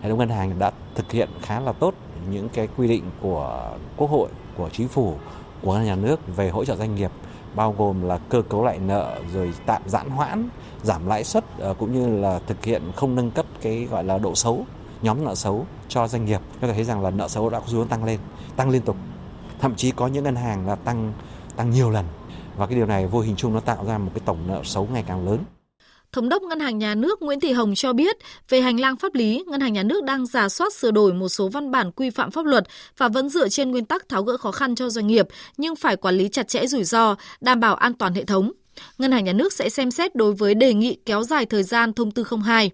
Hệ 0.00 0.08
thống 0.08 0.18
ngân 0.18 0.28
hàng 0.28 0.58
đã 0.58 0.70
thực 0.94 1.12
hiện 1.12 1.28
khá 1.42 1.60
là 1.60 1.72
tốt 1.72 1.94
những 2.30 2.48
cái 2.48 2.68
quy 2.76 2.88
định 2.88 3.04
của 3.20 3.76
Quốc 3.96 4.10
hội, 4.10 4.28
của 4.56 4.68
Chính 4.72 4.88
phủ, 4.88 5.16
của 5.62 5.78
nhà 5.78 5.96
nước 5.96 6.36
về 6.36 6.50
hỗ 6.50 6.64
trợ 6.64 6.76
doanh 6.76 6.94
nghiệp 6.94 7.10
bao 7.54 7.74
gồm 7.78 8.02
là 8.02 8.18
cơ 8.18 8.42
cấu 8.42 8.64
lại 8.64 8.78
nợ, 8.78 9.18
rồi 9.32 9.52
tạm 9.66 9.82
giãn 9.86 10.10
hoãn, 10.10 10.48
giảm 10.82 11.06
lãi 11.06 11.24
suất 11.24 11.44
ờ, 11.58 11.74
cũng 11.74 11.92
như 11.92 12.20
là 12.20 12.40
thực 12.46 12.64
hiện 12.64 12.82
không 12.96 13.14
nâng 13.14 13.30
cấp 13.30 13.46
cái 13.62 13.86
gọi 13.90 14.04
là 14.04 14.18
độ 14.18 14.34
xấu, 14.34 14.64
nhóm 15.02 15.24
nợ 15.24 15.34
xấu 15.34 15.66
cho 15.88 16.08
doanh 16.08 16.24
nghiệp. 16.24 16.40
Chúng 16.60 16.70
ta 16.70 16.74
thấy 16.74 16.84
rằng 16.84 17.02
là 17.02 17.10
nợ 17.10 17.28
xấu 17.28 17.50
đã 17.50 17.60
có 17.60 17.66
xu 17.66 17.76
hướng 17.76 17.88
tăng 17.88 18.04
lên, 18.04 18.20
tăng 18.56 18.70
liên 18.70 18.82
tục. 18.82 18.96
Thậm 19.60 19.74
chí 19.74 19.90
có 19.90 20.06
những 20.06 20.24
ngân 20.24 20.36
hàng 20.36 20.66
là 20.66 20.74
tăng 20.74 21.12
tăng 21.56 21.70
nhiều 21.70 21.90
lần. 21.90 22.04
Và 22.56 22.66
cái 22.66 22.76
điều 22.76 22.86
này 22.86 23.06
vô 23.06 23.20
hình 23.20 23.36
chung 23.36 23.54
nó 23.54 23.60
tạo 23.60 23.84
ra 23.86 23.98
một 23.98 24.10
cái 24.14 24.22
tổng 24.24 24.38
nợ 24.46 24.60
xấu 24.64 24.88
ngày 24.92 25.04
càng 25.06 25.26
lớn. 25.28 25.44
Thống 26.12 26.28
đốc 26.28 26.42
Ngân 26.42 26.60
hàng 26.60 26.78
Nhà 26.78 26.94
nước 26.94 27.22
Nguyễn 27.22 27.40
Thị 27.40 27.52
Hồng 27.52 27.74
cho 27.74 27.92
biết, 27.92 28.16
về 28.48 28.60
hành 28.60 28.80
lang 28.80 28.96
pháp 28.96 29.14
lý, 29.14 29.44
Ngân 29.46 29.60
hàng 29.60 29.72
Nhà 29.72 29.82
nước 29.82 30.04
đang 30.04 30.26
giả 30.26 30.48
soát 30.48 30.74
sửa 30.74 30.90
đổi 30.90 31.14
một 31.14 31.28
số 31.28 31.48
văn 31.48 31.70
bản 31.70 31.92
quy 31.92 32.10
phạm 32.10 32.30
pháp 32.30 32.46
luật 32.46 32.64
và 32.98 33.08
vẫn 33.08 33.28
dựa 33.28 33.48
trên 33.48 33.70
nguyên 33.70 33.84
tắc 33.84 34.08
tháo 34.08 34.22
gỡ 34.22 34.36
khó 34.36 34.52
khăn 34.52 34.74
cho 34.74 34.90
doanh 34.90 35.06
nghiệp, 35.06 35.26
nhưng 35.56 35.76
phải 35.76 35.96
quản 35.96 36.14
lý 36.14 36.28
chặt 36.28 36.48
chẽ 36.48 36.66
rủi 36.66 36.84
ro, 36.84 37.16
đảm 37.40 37.60
bảo 37.60 37.74
an 37.74 37.94
toàn 37.94 38.14
hệ 38.14 38.24
thống. 38.24 38.52
Ngân 38.98 39.12
hàng 39.12 39.24
Nhà 39.24 39.32
nước 39.32 39.52
sẽ 39.52 39.68
xem 39.68 39.90
xét 39.90 40.14
đối 40.14 40.32
với 40.32 40.54
đề 40.54 40.74
nghị 40.74 40.96
kéo 41.06 41.22
dài 41.22 41.46
thời 41.46 41.62
gian 41.62 41.92
thông 41.92 42.10
tư 42.10 42.24
02. 42.46 42.70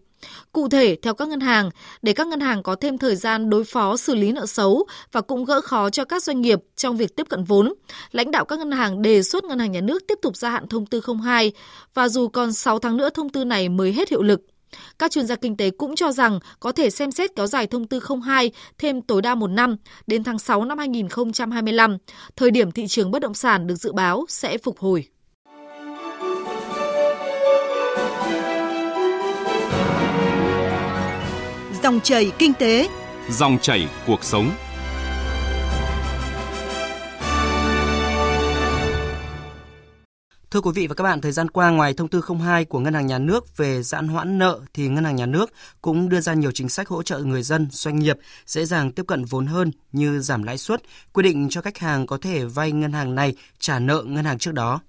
Cụ 0.52 0.68
thể, 0.68 0.96
theo 1.02 1.14
các 1.14 1.28
ngân 1.28 1.40
hàng, 1.40 1.70
để 2.02 2.12
các 2.12 2.26
ngân 2.26 2.40
hàng 2.40 2.62
có 2.62 2.74
thêm 2.74 2.98
thời 2.98 3.16
gian 3.16 3.50
đối 3.50 3.64
phó 3.64 3.96
xử 3.96 4.14
lý 4.14 4.32
nợ 4.32 4.46
xấu 4.46 4.86
và 5.12 5.20
cũng 5.20 5.44
gỡ 5.44 5.60
khó 5.60 5.90
cho 5.90 6.04
các 6.04 6.22
doanh 6.22 6.40
nghiệp 6.40 6.58
trong 6.76 6.96
việc 6.96 7.16
tiếp 7.16 7.26
cận 7.28 7.44
vốn, 7.44 7.74
lãnh 8.10 8.30
đạo 8.30 8.44
các 8.44 8.58
ngân 8.58 8.70
hàng 8.70 9.02
đề 9.02 9.22
xuất 9.22 9.44
ngân 9.44 9.58
hàng 9.58 9.72
nhà 9.72 9.80
nước 9.80 10.02
tiếp 10.08 10.18
tục 10.22 10.36
gia 10.36 10.50
hạn 10.50 10.68
thông 10.68 10.86
tư 10.86 11.00
02 11.24 11.52
và 11.94 12.08
dù 12.08 12.28
còn 12.28 12.52
6 12.52 12.78
tháng 12.78 12.96
nữa 12.96 13.10
thông 13.10 13.28
tư 13.28 13.44
này 13.44 13.68
mới 13.68 13.92
hết 13.92 14.08
hiệu 14.08 14.22
lực. 14.22 14.40
Các 14.98 15.10
chuyên 15.10 15.26
gia 15.26 15.36
kinh 15.36 15.56
tế 15.56 15.70
cũng 15.70 15.96
cho 15.96 16.12
rằng 16.12 16.38
có 16.60 16.72
thể 16.72 16.90
xem 16.90 17.10
xét 17.10 17.36
kéo 17.36 17.46
dài 17.46 17.66
thông 17.66 17.86
tư 17.86 18.00
02 18.24 18.50
thêm 18.78 19.02
tối 19.02 19.22
đa 19.22 19.34
một 19.34 19.46
năm 19.46 19.76
đến 20.06 20.24
tháng 20.24 20.38
6 20.38 20.64
năm 20.64 20.78
2025, 20.78 21.96
thời 22.36 22.50
điểm 22.50 22.72
thị 22.72 22.86
trường 22.86 23.10
bất 23.10 23.22
động 23.22 23.34
sản 23.34 23.66
được 23.66 23.74
dự 23.74 23.92
báo 23.92 24.24
sẽ 24.28 24.58
phục 24.58 24.78
hồi. 24.78 25.08
Dòng 31.88 32.00
chảy 32.00 32.32
kinh 32.38 32.52
tế, 32.54 32.88
dòng 33.30 33.58
chảy 33.62 33.88
cuộc 34.06 34.24
sống. 34.24 34.50
Thưa 40.50 40.60
quý 40.60 40.70
vị 40.74 40.86
và 40.86 40.94
các 40.94 41.04
bạn, 41.04 41.20
thời 41.20 41.32
gian 41.32 41.50
qua 41.50 41.70
ngoài 41.70 41.94
thông 41.94 42.08
tư 42.08 42.20
02 42.40 42.64
của 42.64 42.78
Ngân 42.80 42.94
hàng 42.94 43.06
Nhà 43.06 43.18
nước 43.18 43.56
về 43.56 43.82
giãn 43.82 44.08
hoãn 44.08 44.38
nợ 44.38 44.60
thì 44.74 44.88
Ngân 44.88 45.04
hàng 45.04 45.16
Nhà 45.16 45.26
nước 45.26 45.52
cũng 45.82 46.08
đưa 46.08 46.20
ra 46.20 46.34
nhiều 46.34 46.50
chính 46.50 46.68
sách 46.68 46.88
hỗ 46.88 47.02
trợ 47.02 47.18
người 47.18 47.42
dân, 47.42 47.68
doanh 47.70 47.98
nghiệp 47.98 48.18
dễ 48.46 48.64
dàng 48.64 48.92
tiếp 48.92 49.04
cận 49.06 49.24
vốn 49.24 49.46
hơn 49.46 49.70
như 49.92 50.20
giảm 50.20 50.42
lãi 50.42 50.58
suất, 50.58 50.82
quy 51.12 51.22
định 51.22 51.48
cho 51.50 51.62
khách 51.62 51.78
hàng 51.78 52.06
có 52.06 52.18
thể 52.22 52.44
vay 52.44 52.72
ngân 52.72 52.92
hàng 52.92 53.14
này 53.14 53.34
trả 53.58 53.78
nợ 53.78 54.02
ngân 54.06 54.24
hàng 54.24 54.38
trước 54.38 54.54
đó. 54.54 54.80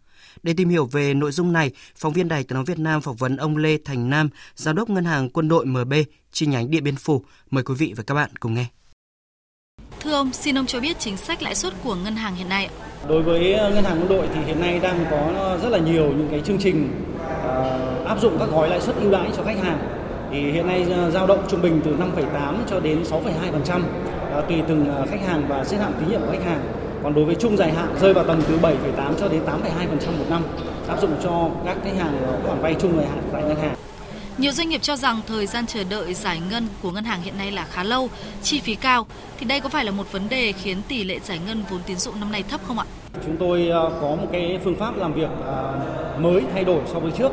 Để 0.44 0.54
tìm 0.58 0.70
hiểu 0.70 0.86
về 0.86 1.14
nội 1.14 1.32
dung 1.32 1.54
này, 1.54 1.72
phóng 1.96 2.14
viên 2.14 2.28
Đài 2.28 2.44
Tiếng 2.44 2.56
nói 2.56 2.66
Việt 2.66 2.80
Nam 2.80 3.02
phỏng 3.02 3.16
vấn 3.16 3.38
ông 3.38 3.58
Lê 3.58 3.78
Thành 3.86 4.10
Nam, 4.10 4.30
giám 4.56 4.76
đốc 4.76 4.90
Ngân 4.90 5.06
hàng 5.06 5.30
Quân 5.30 5.48
đội 5.48 5.66
MB 5.66 5.94
chi 6.32 6.46
nhánh 6.46 6.72
Điện 6.72 6.84
Biên 6.84 6.96
Phủ. 6.96 7.26
Mời 7.52 7.64
quý 7.64 7.74
vị 7.78 7.94
và 7.98 8.04
các 8.04 8.16
bạn 8.16 8.30
cùng 8.40 8.54
nghe. 8.54 8.66
Thưa 10.00 10.14
ông, 10.14 10.34
xin 10.34 10.58
ông 10.58 10.66
cho 10.66 10.80
biết 10.80 11.00
chính 11.00 11.18
sách 11.18 11.42
lãi 11.42 11.56
suất 11.56 11.74
của 11.84 11.96
ngân 11.96 12.16
hàng 12.16 12.36
hiện 12.36 12.50
nay 12.50 12.70
Đối 13.08 13.22
với 13.22 13.54
ờ, 13.54 13.70
ngân 13.70 13.84
hàng 13.84 13.98
quân 14.00 14.10
đội 14.10 14.28
thì 14.34 14.42
hiện 14.46 14.62
nay 14.62 14.80
đang 14.80 15.06
có 15.12 15.58
rất 15.64 15.70
là 15.70 15.78
nhiều 15.78 16.04
những 16.04 16.28
cái 16.32 16.42
chương 16.46 16.58
trình 16.58 16.90
uh, 17.16 18.08
áp 18.08 18.22
dụng 18.22 18.40
các 18.40 18.50
gói 18.52 18.70
lãi 18.70 18.82
suất 18.82 18.96
ưu 18.96 19.12
đãi 19.12 19.30
cho 19.38 19.44
khách 19.44 19.64
hàng. 19.64 19.80
Thì 20.32 20.52
hiện 20.52 20.68
nay 20.68 20.86
dao 21.14 21.28
động 21.28 21.46
trung 21.50 21.62
bình 21.62 21.82
từ 21.86 21.92
5,8 21.92 22.56
cho 22.70 22.80
đến 22.80 23.04
6,2% 23.04 23.82
uh, 24.40 24.48
tùy 24.50 24.58
từng 24.68 24.86
khách 25.12 25.22
hàng 25.28 25.46
và 25.50 25.66
xếp 25.66 25.78
hạng 25.78 25.94
tín 26.00 26.10
nhiệm 26.10 26.22
của 26.22 26.32
khách 26.32 26.46
hàng. 26.46 26.89
Còn 27.04 27.14
đối 27.16 27.26
với 27.26 27.36
trung 27.36 27.58
dài 27.58 27.72
hạn 27.72 27.96
rơi 28.02 28.14
vào 28.14 28.24
tầm 28.24 28.42
từ 28.48 28.60
7,8 28.60 29.14
cho 29.20 29.28
đến 29.28 29.42
8,2% 29.46 30.20
một 30.20 30.26
năm 30.30 30.44
áp 30.88 31.02
dụng 31.02 31.12
cho 31.24 31.50
các 31.66 31.78
khách 31.84 31.96
hàng 31.98 32.42
khoản 32.46 32.62
vay 32.62 32.76
trung 32.80 32.98
dài 32.98 33.08
hạn 33.08 33.24
tại 33.34 33.44
ngân 33.44 33.58
hàng. 33.58 33.76
Nhiều 34.38 34.52
doanh 34.52 34.70
nghiệp 34.70 34.82
cho 34.82 34.96
rằng 34.96 35.22
thời 35.28 35.48
gian 35.48 35.66
chờ 35.68 35.84
đợi 35.90 36.14
giải 36.14 36.42
ngân 36.50 36.68
của 36.82 36.92
ngân 36.92 37.04
hàng 37.04 37.22
hiện 37.22 37.38
nay 37.38 37.52
là 37.52 37.66
khá 37.72 37.84
lâu, 37.84 38.10
chi 38.44 38.60
phí 38.60 38.76
cao. 38.76 39.08
Thì 39.40 39.46
đây 39.46 39.60
có 39.60 39.70
phải 39.70 39.86
là 39.86 39.92
một 39.92 40.12
vấn 40.12 40.30
đề 40.30 40.52
khiến 40.52 40.82
tỷ 40.88 41.04
lệ 41.04 41.20
giải 41.24 41.40
ngân 41.48 41.64
vốn 41.70 41.80
tín 41.86 41.98
dụng 41.98 42.20
năm 42.20 42.32
nay 42.32 42.44
thấp 42.50 42.62
không 42.68 42.80
ạ? 42.80 42.86
Chúng 43.26 43.38
tôi 43.38 43.68
ờ, 43.68 43.92
có 44.02 44.08
một 44.08 44.28
cái 44.32 44.60
phương 44.64 44.76
pháp 44.76 44.98
làm 44.98 45.14
việc 45.14 45.30
ờ, 45.46 45.74
mới 46.20 46.42
thay 46.54 46.64
đổi 46.64 46.82
so 46.94 47.00
với 47.00 47.12
trước, 47.12 47.32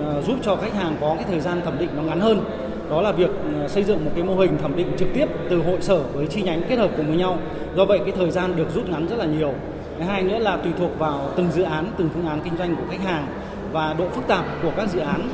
ờ, 0.00 0.22
giúp 0.26 0.36
cho 0.42 0.56
khách 0.56 0.74
hàng 0.74 0.96
có 1.00 1.14
cái 1.14 1.24
thời 1.28 1.40
gian 1.40 1.60
thẩm 1.64 1.78
định 1.78 1.90
nó 1.96 2.02
ngắn 2.02 2.20
hơn. 2.20 2.44
Đó 2.90 3.02
là 3.02 3.12
việc 3.12 3.30
ừ, 3.30 3.68
xây 3.68 3.84
dựng 3.84 4.04
một 4.04 4.10
cái 4.14 4.24
mô 4.24 4.34
hình 4.34 4.58
thẩm 4.58 4.76
định 4.76 4.88
trực 4.98 5.08
tiếp 5.14 5.26
từ 5.50 5.62
hội 5.62 5.80
sở 5.80 6.02
với 6.02 6.26
chi 6.26 6.42
nhánh 6.42 6.62
kết 6.68 6.78
hợp 6.78 6.90
cùng 6.96 7.06
với 7.06 7.16
nhau. 7.16 7.38
Do 7.76 7.84
vậy 7.84 7.98
cái 7.98 8.12
thời 8.16 8.30
gian 8.30 8.56
được 8.56 8.74
rút 8.74 8.88
ngắn 8.88 9.06
rất 9.08 9.16
là 9.18 9.24
nhiều. 9.24 9.52
cái 9.98 10.06
hai 10.06 10.22
nữa 10.22 10.38
là 10.38 10.56
tùy 10.56 10.72
thuộc 10.78 10.98
vào 10.98 11.30
từng 11.36 11.48
dự 11.52 11.62
án, 11.62 11.86
từng 11.96 12.08
phương 12.14 12.26
án 12.26 12.40
kinh 12.44 12.56
doanh 12.56 12.76
của 12.76 12.84
khách 12.90 13.04
hàng 13.04 13.26
và 13.72 13.94
độ 13.98 14.08
phức 14.08 14.26
tạp 14.26 14.44
của 14.62 14.70
các 14.76 14.88
dự 14.88 14.98
án 15.00 15.28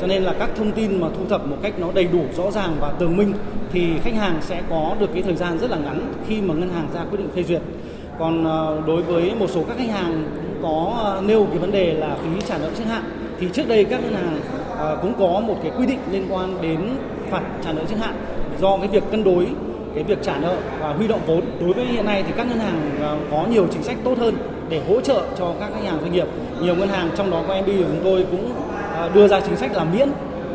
cho 0.00 0.06
nên 0.06 0.22
là 0.22 0.34
các 0.38 0.50
thông 0.56 0.72
tin 0.72 1.00
mà 1.00 1.08
thu 1.16 1.24
thập 1.28 1.46
một 1.46 1.56
cách 1.62 1.72
nó 1.78 1.88
đầy 1.94 2.04
đủ 2.04 2.24
rõ 2.36 2.50
ràng 2.50 2.76
và 2.80 2.92
tường 2.98 3.16
minh 3.16 3.32
thì 3.72 3.98
khách 4.04 4.14
hàng 4.14 4.38
sẽ 4.40 4.62
có 4.70 4.96
được 5.00 5.10
cái 5.14 5.22
thời 5.22 5.36
gian 5.36 5.58
rất 5.58 5.70
là 5.70 5.76
ngắn 5.76 6.12
khi 6.28 6.40
mà 6.40 6.54
ngân 6.54 6.70
hàng 6.70 6.88
ra 6.94 7.00
quyết 7.10 7.18
định 7.18 7.28
phê 7.34 7.42
duyệt 7.42 7.62
còn 8.18 8.44
ờ, 8.44 8.82
đối 8.86 9.02
với 9.02 9.32
một 9.38 9.50
số 9.50 9.64
các 9.68 9.76
khách 9.78 9.90
hàng 9.90 10.24
có 10.62 10.98
ờ, 11.02 11.22
nêu 11.26 11.46
cái 11.50 11.58
vấn 11.58 11.72
đề 11.72 11.94
là 11.94 12.16
phí 12.22 12.40
trả 12.48 12.58
nợ 12.58 12.70
trước 12.78 12.84
hạn 12.84 13.02
thì 13.40 13.48
trước 13.52 13.68
đây 13.68 13.84
các 13.84 14.00
ngân 14.02 14.14
hàng 14.14 14.40
Ờ, 14.78 14.98
cũng 15.02 15.12
có 15.18 15.40
một 15.40 15.56
cái 15.62 15.72
quy 15.78 15.86
định 15.86 15.98
liên 16.10 16.26
quan 16.30 16.62
đến 16.62 16.80
phạt 17.30 17.42
trả 17.64 17.72
nợ 17.72 17.82
trước 17.88 17.96
hạn 18.00 18.14
do 18.60 18.76
cái 18.76 18.88
việc 18.88 19.02
cân 19.10 19.24
đối 19.24 19.46
cái 19.94 20.04
việc 20.04 20.18
trả 20.22 20.38
nợ 20.38 20.56
và 20.80 20.92
huy 20.92 21.08
động 21.08 21.20
vốn 21.26 21.40
đối 21.60 21.72
với 21.72 21.84
hiện 21.84 22.04
nay 22.04 22.24
thì 22.26 22.32
các 22.36 22.46
ngân 22.46 22.58
hàng 22.58 22.90
ờ, 23.00 23.18
có 23.30 23.46
nhiều 23.50 23.66
chính 23.72 23.82
sách 23.82 23.96
tốt 24.04 24.18
hơn 24.18 24.34
để 24.68 24.82
hỗ 24.88 25.00
trợ 25.00 25.22
cho 25.38 25.54
các 25.60 25.70
khách 25.74 25.84
hàng 25.84 25.98
doanh 26.00 26.12
nghiệp 26.12 26.26
nhiều 26.62 26.74
ngân 26.74 26.88
hàng, 26.88 27.10
trong 27.16 27.30
đó 27.30 27.42
có 27.48 27.54
MB 27.62 27.66
của 27.66 27.84
chúng 27.88 28.00
tôi 28.04 28.26
cũng 28.30 28.52
ờ, 28.94 29.10
đưa 29.14 29.28
ra 29.28 29.40
chính 29.40 29.56
sách 29.56 29.76
là 29.76 29.84
miễn 29.84 30.08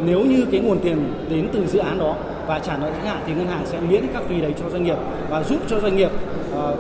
nếu 0.06 0.20
như 0.20 0.46
cái 0.52 0.60
nguồn 0.60 0.80
tiền 0.80 1.14
đến 1.30 1.48
từ 1.54 1.68
dự 1.68 1.80
án 1.80 2.00
đó 2.00 2.16
và 2.48 2.60
trả 2.60 2.78
nợ 2.78 2.90
trước 2.90 3.08
hạn 3.08 3.18
thì 3.28 3.34
ngân 3.34 3.48
hàng 3.48 3.62
sẽ 3.66 3.80
miễn 3.90 4.06
các 4.14 4.24
phí 4.30 4.42
đấy 4.42 4.54
cho 4.62 4.70
doanh 4.70 4.84
nghiệp 4.84 4.98
và 5.30 5.44
giúp 5.44 5.60
cho 5.68 5.80
doanh 5.80 5.96
nghiệp 5.96 6.12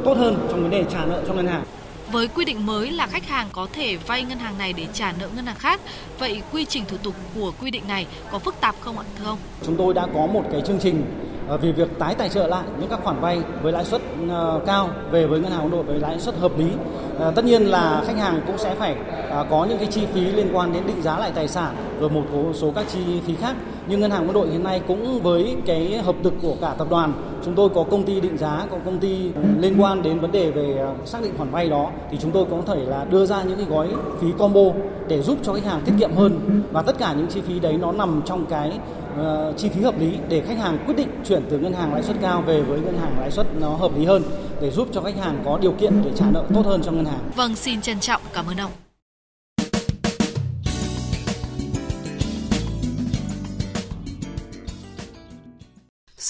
tốt 0.05 0.17
hơn 0.17 0.35
trong 0.49 0.61
vấn 0.61 0.71
đề 0.71 0.83
trả 0.89 1.05
nợ 1.05 1.21
cho 1.27 1.33
ngân 1.33 1.47
hàng. 1.47 1.63
Với 2.13 2.27
quy 2.27 2.45
định 2.45 2.65
mới 2.65 2.91
là 2.91 3.07
khách 3.07 3.25
hàng 3.25 3.47
có 3.51 3.67
thể 3.73 3.97
vay 3.97 4.23
ngân 4.23 4.39
hàng 4.39 4.57
này 4.57 4.73
để 4.73 4.87
trả 4.93 5.13
nợ 5.19 5.27
ngân 5.35 5.45
hàng 5.45 5.55
khác, 5.55 5.81
vậy 6.19 6.41
quy 6.51 6.65
trình 6.65 6.83
thủ 6.87 6.97
tục 7.03 7.13
của 7.35 7.51
quy 7.61 7.71
định 7.71 7.83
này 7.87 8.07
có 8.31 8.39
phức 8.39 8.55
tạp 8.61 8.75
không 8.79 8.97
ạ 8.97 9.03
thưa 9.19 9.25
ông? 9.25 9.37
Chúng 9.63 9.77
tôi 9.77 9.93
đã 9.93 10.07
có 10.13 10.27
một 10.27 10.43
cái 10.51 10.61
chương 10.61 10.79
trình 10.79 11.03
ờ, 11.47 11.57
vì 11.57 11.71
việc 11.71 11.99
tái 11.99 12.15
tài 12.15 12.29
trợ 12.29 12.47
lại 12.47 12.63
những 12.79 12.89
các 12.89 12.99
khoản 13.03 13.19
vay 13.21 13.41
với 13.61 13.71
lãi 13.71 13.85
suất 13.85 14.01
ờ, 14.29 14.61
cao 14.65 14.89
về 15.11 15.27
với 15.27 15.39
ngân 15.39 15.51
hàng 15.51 15.61
Ấn 15.61 15.71
Độ 15.71 15.83
với 15.83 15.99
lãi 15.99 16.19
suất 16.19 16.35
hợp 16.35 16.59
lý. 16.59 16.67
Ờ, 17.19 17.31
tất 17.35 17.45
nhiên 17.45 17.63
là 17.63 18.03
khách 18.07 18.17
hàng 18.17 18.41
cũng 18.47 18.57
sẽ 18.57 18.75
phải 18.75 18.95
có 19.49 19.65
những 19.69 19.77
cái 19.77 19.87
chi 19.87 20.01
phí 20.13 20.21
liên 20.21 20.49
quan 20.53 20.73
đến 20.73 20.83
định 20.87 21.01
giá 21.01 21.17
lại 21.17 21.31
tài 21.35 21.47
sản 21.47 21.75
rồi 21.99 22.09
một 22.09 22.23
số 22.53 22.71
các 22.71 22.85
chi 22.93 22.99
phí 23.27 23.35
khác. 23.35 23.55
Nhưng 23.87 23.99
ngân 23.99 24.11
hàng 24.11 24.23
quân 24.27 24.33
đội 24.33 24.49
hiện 24.49 24.63
nay 24.63 24.81
cũng 24.87 25.21
với 25.23 25.55
cái 25.65 25.97
hợp 25.97 26.15
lực 26.23 26.33
của 26.41 26.55
cả 26.61 26.75
tập 26.77 26.87
đoàn, 26.89 27.13
chúng 27.45 27.55
tôi 27.55 27.69
có 27.69 27.83
công 27.83 28.03
ty 28.03 28.21
định 28.21 28.37
giá, 28.37 28.65
có 28.71 28.77
công 28.85 28.99
ty 28.99 29.29
liên 29.59 29.81
quan 29.81 30.01
đến 30.01 30.19
vấn 30.19 30.31
đề 30.31 30.51
về 30.51 30.77
ờ, 30.77 30.95
xác 31.05 31.23
định 31.23 31.33
khoản 31.37 31.51
vay 31.51 31.69
đó 31.69 31.91
thì 32.11 32.17
chúng 32.21 32.31
tôi 32.31 32.45
có 32.51 32.61
thể 32.67 32.85
là 32.85 33.05
đưa 33.05 33.25
ra 33.25 33.43
những 33.43 33.57
cái 33.57 33.65
gói 33.65 33.87
phí 34.21 34.27
combo 34.37 34.61
để 35.07 35.21
giúp 35.21 35.37
cho 35.43 35.53
khách 35.53 35.65
hàng 35.65 35.81
tiết 35.85 35.93
kiệm 35.99 36.15
hơn 36.15 36.61
và 36.71 36.81
tất 36.81 36.97
cả 36.97 37.13
những 37.17 37.27
chi 37.27 37.41
phí 37.41 37.59
đấy 37.59 37.77
nó 37.81 37.91
nằm 37.91 38.21
trong 38.25 38.45
cái 38.45 38.71
uh, 39.19 39.57
chi 39.57 39.69
phí 39.69 39.81
hợp 39.81 39.99
lý 39.99 40.17
để 40.29 40.41
khách 40.41 40.57
hàng 40.57 40.77
quyết 40.85 40.97
định 40.97 41.09
chuyển 41.25 41.43
từ 41.49 41.59
ngân 41.59 41.73
hàng 41.73 41.93
lãi 41.93 42.03
suất 42.03 42.15
cao 42.21 42.41
về 42.41 42.61
với 42.61 42.79
ngân 42.79 42.97
hàng 42.97 43.19
lãi 43.19 43.31
suất 43.31 43.47
nó 43.59 43.69
hợp 43.69 43.91
lý 43.97 44.05
hơn 44.05 44.23
để 44.61 44.71
giúp 44.71 44.87
cho 44.91 45.01
khách 45.01 45.17
hàng 45.17 45.41
có 45.45 45.57
điều 45.61 45.71
kiện 45.71 46.01
để 46.05 46.11
trả 46.15 46.25
nợ 46.31 46.43
tốt 46.53 46.65
hơn 46.65 46.81
cho 46.83 46.91
ngân 46.91 47.05
hàng. 47.05 47.31
Vâng, 47.35 47.55
xin 47.55 47.81
trân 47.81 47.99
trọng 47.99 48.21
cảm 48.33 48.45
ơn 48.47 48.57
ông. 48.57 48.82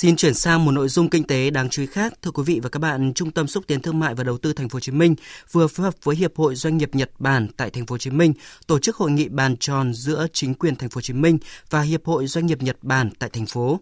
Xin 0.04 0.16
chuyển 0.16 0.34
sang 0.34 0.66
một 0.66 0.72
nội 0.72 0.90
dung 0.90 1.10
kinh 1.10 1.24
tế 1.24 1.50
đáng 1.50 1.70
chú 1.70 1.82
ý 1.82 1.88
khác. 1.88 2.14
Thưa 2.22 2.32
quý 2.32 2.44
vị 2.46 2.60
và 2.64 2.70
các 2.70 2.80
bạn, 2.80 3.14
Trung 3.14 3.32
tâm 3.32 3.48
xúc 3.48 3.64
tiến 3.68 3.82
thương 3.82 4.00
mại 4.00 4.16
và 4.16 4.24
đầu 4.24 4.38
tư 4.38 4.54
Thành 4.54 4.70
phố 4.70 4.76
Hồ 4.76 4.80
Chí 4.80 4.92
Minh 4.92 5.16
vừa 5.52 5.68
phối 5.68 5.84
hợp 5.84 5.94
với 6.04 6.16
Hiệp 6.16 6.36
hội 6.36 6.56
Doanh 6.56 6.78
nghiệp 6.78 6.96
Nhật 6.96 7.12
Bản 7.20 7.48
tại 7.58 7.70
Thành 7.70 7.86
phố 7.86 7.94
Hồ 7.94 7.98
Chí 7.98 8.10
Minh 8.10 8.34
tổ 8.68 8.80
chức 8.80 8.96
hội 8.96 9.12
nghị 9.12 9.28
bàn 9.28 9.58
tròn 9.58 9.94
giữa 9.94 10.28
chính 10.34 10.54
quyền 10.54 10.76
Thành 10.76 10.90
phố 10.90 10.98
Hồ 10.98 11.02
Chí 11.02 11.14
Minh 11.14 11.38
và 11.70 11.82
Hiệp 11.82 12.06
hội 12.06 12.28
Doanh 12.28 12.46
nghiệp 12.46 12.62
Nhật 12.62 12.78
Bản 12.82 13.10
tại 13.20 13.30
thành 13.30 13.46
phố. 13.46 13.80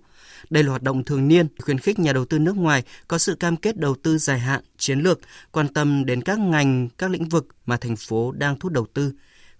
Đây 0.49 0.63
là 0.63 0.69
hoạt 0.69 0.83
động 0.83 1.03
thường 1.03 1.27
niên 1.27 1.47
khuyến 1.59 1.79
khích 1.79 1.99
nhà 1.99 2.13
đầu 2.13 2.25
tư 2.25 2.39
nước 2.39 2.57
ngoài 2.57 2.83
có 3.07 3.17
sự 3.17 3.35
cam 3.35 3.57
kết 3.57 3.77
đầu 3.77 3.95
tư 4.03 4.17
dài 4.17 4.39
hạn, 4.39 4.61
chiến 4.77 4.99
lược, 4.99 5.19
quan 5.51 5.67
tâm 5.67 6.05
đến 6.05 6.21
các 6.21 6.39
ngành, 6.39 6.89
các 6.97 7.11
lĩnh 7.11 7.29
vực 7.29 7.47
mà 7.65 7.77
thành 7.77 7.95
phố 7.95 8.31
đang 8.31 8.59
thu 8.59 8.67
hút 8.67 8.73
đầu 8.73 8.85
tư. 8.93 9.11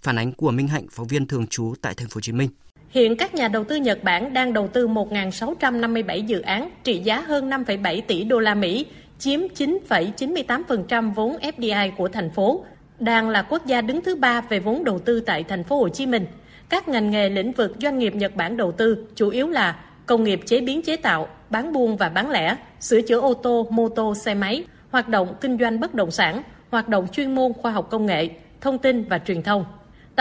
Phản 0.02 0.18
ánh 0.18 0.32
của 0.32 0.52
Minh 0.52 0.68
Hạnh, 0.68 0.86
phóng 0.92 1.08
viên 1.08 1.28
thường 1.28 1.48
trú 1.48 1.74
tại 1.82 1.94
Thành 1.94 2.10
phố 2.10 2.16
Hồ 2.16 2.22
Chí 2.22 2.32
Minh. 2.32 2.50
Hiện 2.92 3.16
các 3.16 3.36
nhà 3.36 3.48
đầu 3.48 3.64
tư 3.64 3.76
Nhật 3.76 4.04
Bản 4.04 4.34
đang 4.34 4.54
đầu 4.54 4.68
tư 4.68 4.88
1.657 4.88 6.26
dự 6.26 6.42
án 6.42 6.70
trị 6.84 7.00
giá 7.00 7.22
hơn 7.22 7.50
5,7 7.50 8.02
tỷ 8.08 8.24
đô 8.24 8.40
la 8.40 8.56
Mỹ, 8.56 8.86
chiếm 9.20 9.40
9,98% 9.40 11.14
vốn 11.14 11.38
FDI 11.42 11.92
của 11.98 12.08
thành 12.08 12.30
phố. 12.30 12.66
Đang 13.00 13.30
là 13.30 13.42
quốc 13.42 13.66
gia 13.66 13.82
đứng 13.82 14.02
thứ 14.02 14.16
ba 14.16 14.42
về 14.42 14.60
vốn 14.60 14.84
đầu 14.84 15.00
tư 15.00 15.20
tại 15.20 15.44
thành 15.44 15.64
phố 15.64 15.78
Hồ 15.78 15.90
Chí 15.90 16.06
Minh. 16.06 16.26
Các 16.70 16.88
ngành 16.88 17.12
nghề 17.12 17.30
lĩnh 17.30 17.52
vực 17.52 17.76
doanh 17.82 18.00
nghiệp 18.00 18.16
Nhật 18.16 18.36
Bản 18.36 18.58
đầu 18.58 18.72
tư 18.72 19.08
chủ 19.16 19.30
yếu 19.30 19.48
là 19.48 19.80
công 20.06 20.24
nghiệp 20.24 20.40
chế 20.46 20.62
biến 20.62 20.82
chế 20.82 20.96
tạo, 20.96 21.28
bán 21.50 21.74
buôn 21.74 21.98
và 21.98 22.10
bán 22.10 22.30
lẻ, 22.30 22.56
sửa 22.80 23.02
chữa 23.02 23.20
ô 23.20 23.34
tô, 23.34 23.68
mô 23.70 23.90
tô, 23.90 24.16
xe 24.16 24.34
máy, 24.34 24.64
hoạt 24.90 25.10
động 25.10 25.36
kinh 25.42 25.58
doanh 25.58 25.80
bất 25.80 25.94
động 25.94 26.12
sản, 26.12 26.44
hoạt 26.72 26.88
động 26.88 27.08
chuyên 27.12 27.36
môn 27.36 27.54
khoa 27.54 27.72
học 27.72 27.88
công 27.90 28.06
nghệ, 28.06 28.30
thông 28.62 28.78
tin 28.78 29.04
và 29.04 29.20
truyền 29.20 29.44
thông. 29.44 29.66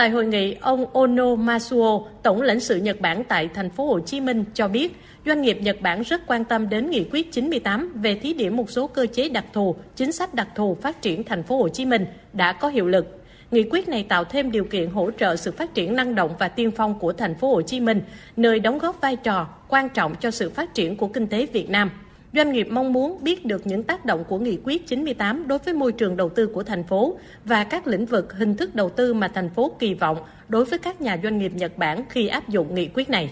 Tại 0.01 0.09
hội 0.09 0.25
nghị, 0.25 0.55
ông 0.61 0.85
Ono 0.93 1.35
Masuo, 1.35 2.01
tổng 2.23 2.41
lãnh 2.41 2.59
sự 2.59 2.75
Nhật 2.75 3.01
Bản 3.01 3.23
tại 3.23 3.49
thành 3.53 3.69
phố 3.69 3.85
Hồ 3.85 3.99
Chí 3.99 4.21
Minh 4.21 4.43
cho 4.53 4.67
biết, 4.67 4.95
doanh 5.25 5.41
nghiệp 5.41 5.57
Nhật 5.61 5.81
Bản 5.81 6.01
rất 6.01 6.27
quan 6.27 6.43
tâm 6.43 6.69
đến 6.69 6.89
nghị 6.89 7.05
quyết 7.11 7.31
98 7.31 7.91
về 7.95 8.15
thí 8.15 8.33
điểm 8.33 8.55
một 8.55 8.71
số 8.71 8.87
cơ 8.87 9.05
chế 9.05 9.29
đặc 9.29 9.45
thù, 9.53 9.75
chính 9.95 10.11
sách 10.11 10.33
đặc 10.33 10.47
thù 10.55 10.77
phát 10.81 11.01
triển 11.01 11.23
thành 11.23 11.43
phố 11.43 11.57
Hồ 11.57 11.69
Chí 11.69 11.85
Minh 11.85 12.05
đã 12.33 12.53
có 12.53 12.67
hiệu 12.67 12.87
lực. 12.87 13.23
Nghị 13.51 13.63
quyết 13.63 13.87
này 13.87 14.05
tạo 14.09 14.23
thêm 14.23 14.51
điều 14.51 14.63
kiện 14.63 14.89
hỗ 14.89 15.11
trợ 15.11 15.35
sự 15.35 15.51
phát 15.51 15.73
triển 15.73 15.95
năng 15.95 16.15
động 16.15 16.35
và 16.39 16.47
tiên 16.47 16.71
phong 16.71 16.99
của 16.99 17.13
thành 17.13 17.35
phố 17.35 17.53
Hồ 17.53 17.61
Chí 17.61 17.79
Minh, 17.79 18.01
nơi 18.37 18.59
đóng 18.59 18.77
góp 18.77 19.01
vai 19.01 19.15
trò 19.15 19.47
quan 19.67 19.89
trọng 19.89 20.15
cho 20.15 20.31
sự 20.31 20.49
phát 20.49 20.73
triển 20.73 20.97
của 20.97 21.07
kinh 21.07 21.27
tế 21.27 21.45
Việt 21.45 21.69
Nam. 21.69 21.91
Doanh 22.33 22.51
nghiệp 22.51 22.67
mong 22.71 22.93
muốn 22.93 23.23
biết 23.23 23.45
được 23.45 23.67
những 23.67 23.83
tác 23.83 24.05
động 24.05 24.23
của 24.23 24.39
nghị 24.39 24.57
quyết 24.63 24.87
98 24.87 25.47
đối 25.47 25.59
với 25.59 25.73
môi 25.73 25.91
trường 25.91 26.17
đầu 26.17 26.29
tư 26.29 26.47
của 26.47 26.63
thành 26.63 26.83
phố 26.83 27.17
và 27.45 27.63
các 27.63 27.87
lĩnh 27.87 28.05
vực 28.05 28.33
hình 28.33 28.57
thức 28.57 28.75
đầu 28.75 28.89
tư 28.89 29.13
mà 29.13 29.27
thành 29.27 29.49
phố 29.49 29.71
kỳ 29.79 29.93
vọng 29.93 30.17
đối 30.49 30.65
với 30.65 30.79
các 30.79 31.01
nhà 31.01 31.19
doanh 31.23 31.37
nghiệp 31.37 31.51
Nhật 31.55 31.77
Bản 31.77 32.03
khi 32.09 32.27
áp 32.27 32.49
dụng 32.49 32.75
nghị 32.75 32.87
quyết 32.87 33.09
này. 33.09 33.29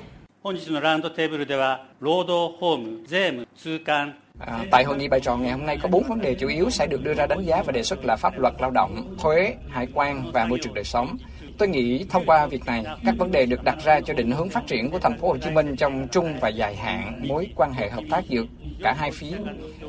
À, 4.39 4.65
tại 4.71 4.83
hội 4.83 4.97
nghị 4.97 5.07
bài 5.07 5.19
tròn 5.19 5.41
ngày 5.41 5.51
hôm 5.51 5.65
nay 5.65 5.77
có 5.81 5.89
bốn 5.89 6.03
vấn 6.03 6.21
đề 6.21 6.35
chủ 6.35 6.47
yếu 6.47 6.69
sẽ 6.69 6.87
được 6.87 7.03
đưa 7.03 7.13
ra 7.13 7.25
đánh 7.27 7.45
giá 7.45 7.63
và 7.65 7.71
đề 7.71 7.83
xuất 7.83 8.05
là 8.05 8.15
pháp 8.15 8.39
luật 8.39 8.53
lao 8.59 8.71
động, 8.71 9.15
thuế, 9.19 9.55
hải 9.69 9.87
quan 9.93 10.31
và 10.33 10.45
môi 10.45 10.59
trường 10.61 10.73
đời 10.73 10.83
sống. 10.83 11.17
Tôi 11.59 11.67
nghĩ 11.67 12.05
thông 12.09 12.25
qua 12.25 12.45
việc 12.45 12.65
này, 12.65 12.83
các 13.05 13.15
vấn 13.17 13.31
đề 13.31 13.45
được 13.45 13.63
đặt 13.63 13.77
ra 13.83 14.01
cho 14.01 14.13
định 14.13 14.31
hướng 14.31 14.49
phát 14.49 14.67
triển 14.67 14.91
của 14.91 14.99
thành 14.99 15.17
phố 15.19 15.27
Hồ 15.27 15.37
Chí 15.37 15.49
Minh 15.49 15.75
trong 15.75 16.07
trung 16.11 16.33
và 16.41 16.49
dài 16.49 16.75
hạn, 16.75 17.21
mối 17.27 17.47
quan 17.55 17.73
hệ 17.73 17.89
hợp 17.89 18.03
tác 18.09 18.29
giữa 18.29 18.43
cả 18.83 18.93
hai 18.97 19.11
phía 19.11 19.37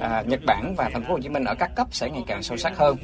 à, 0.00 0.24
Nhật 0.26 0.40
Bản 0.46 0.74
và 0.76 0.90
thành 0.92 1.02
phố 1.02 1.12
Hồ 1.12 1.20
Chí 1.20 1.28
Minh 1.28 1.44
ở 1.44 1.54
các 1.54 1.70
cấp 1.76 1.86
sẽ 1.90 2.10
ngày 2.10 2.24
càng 2.26 2.42
sâu 2.42 2.56
sắc 2.56 2.78
hơn. 2.78 2.96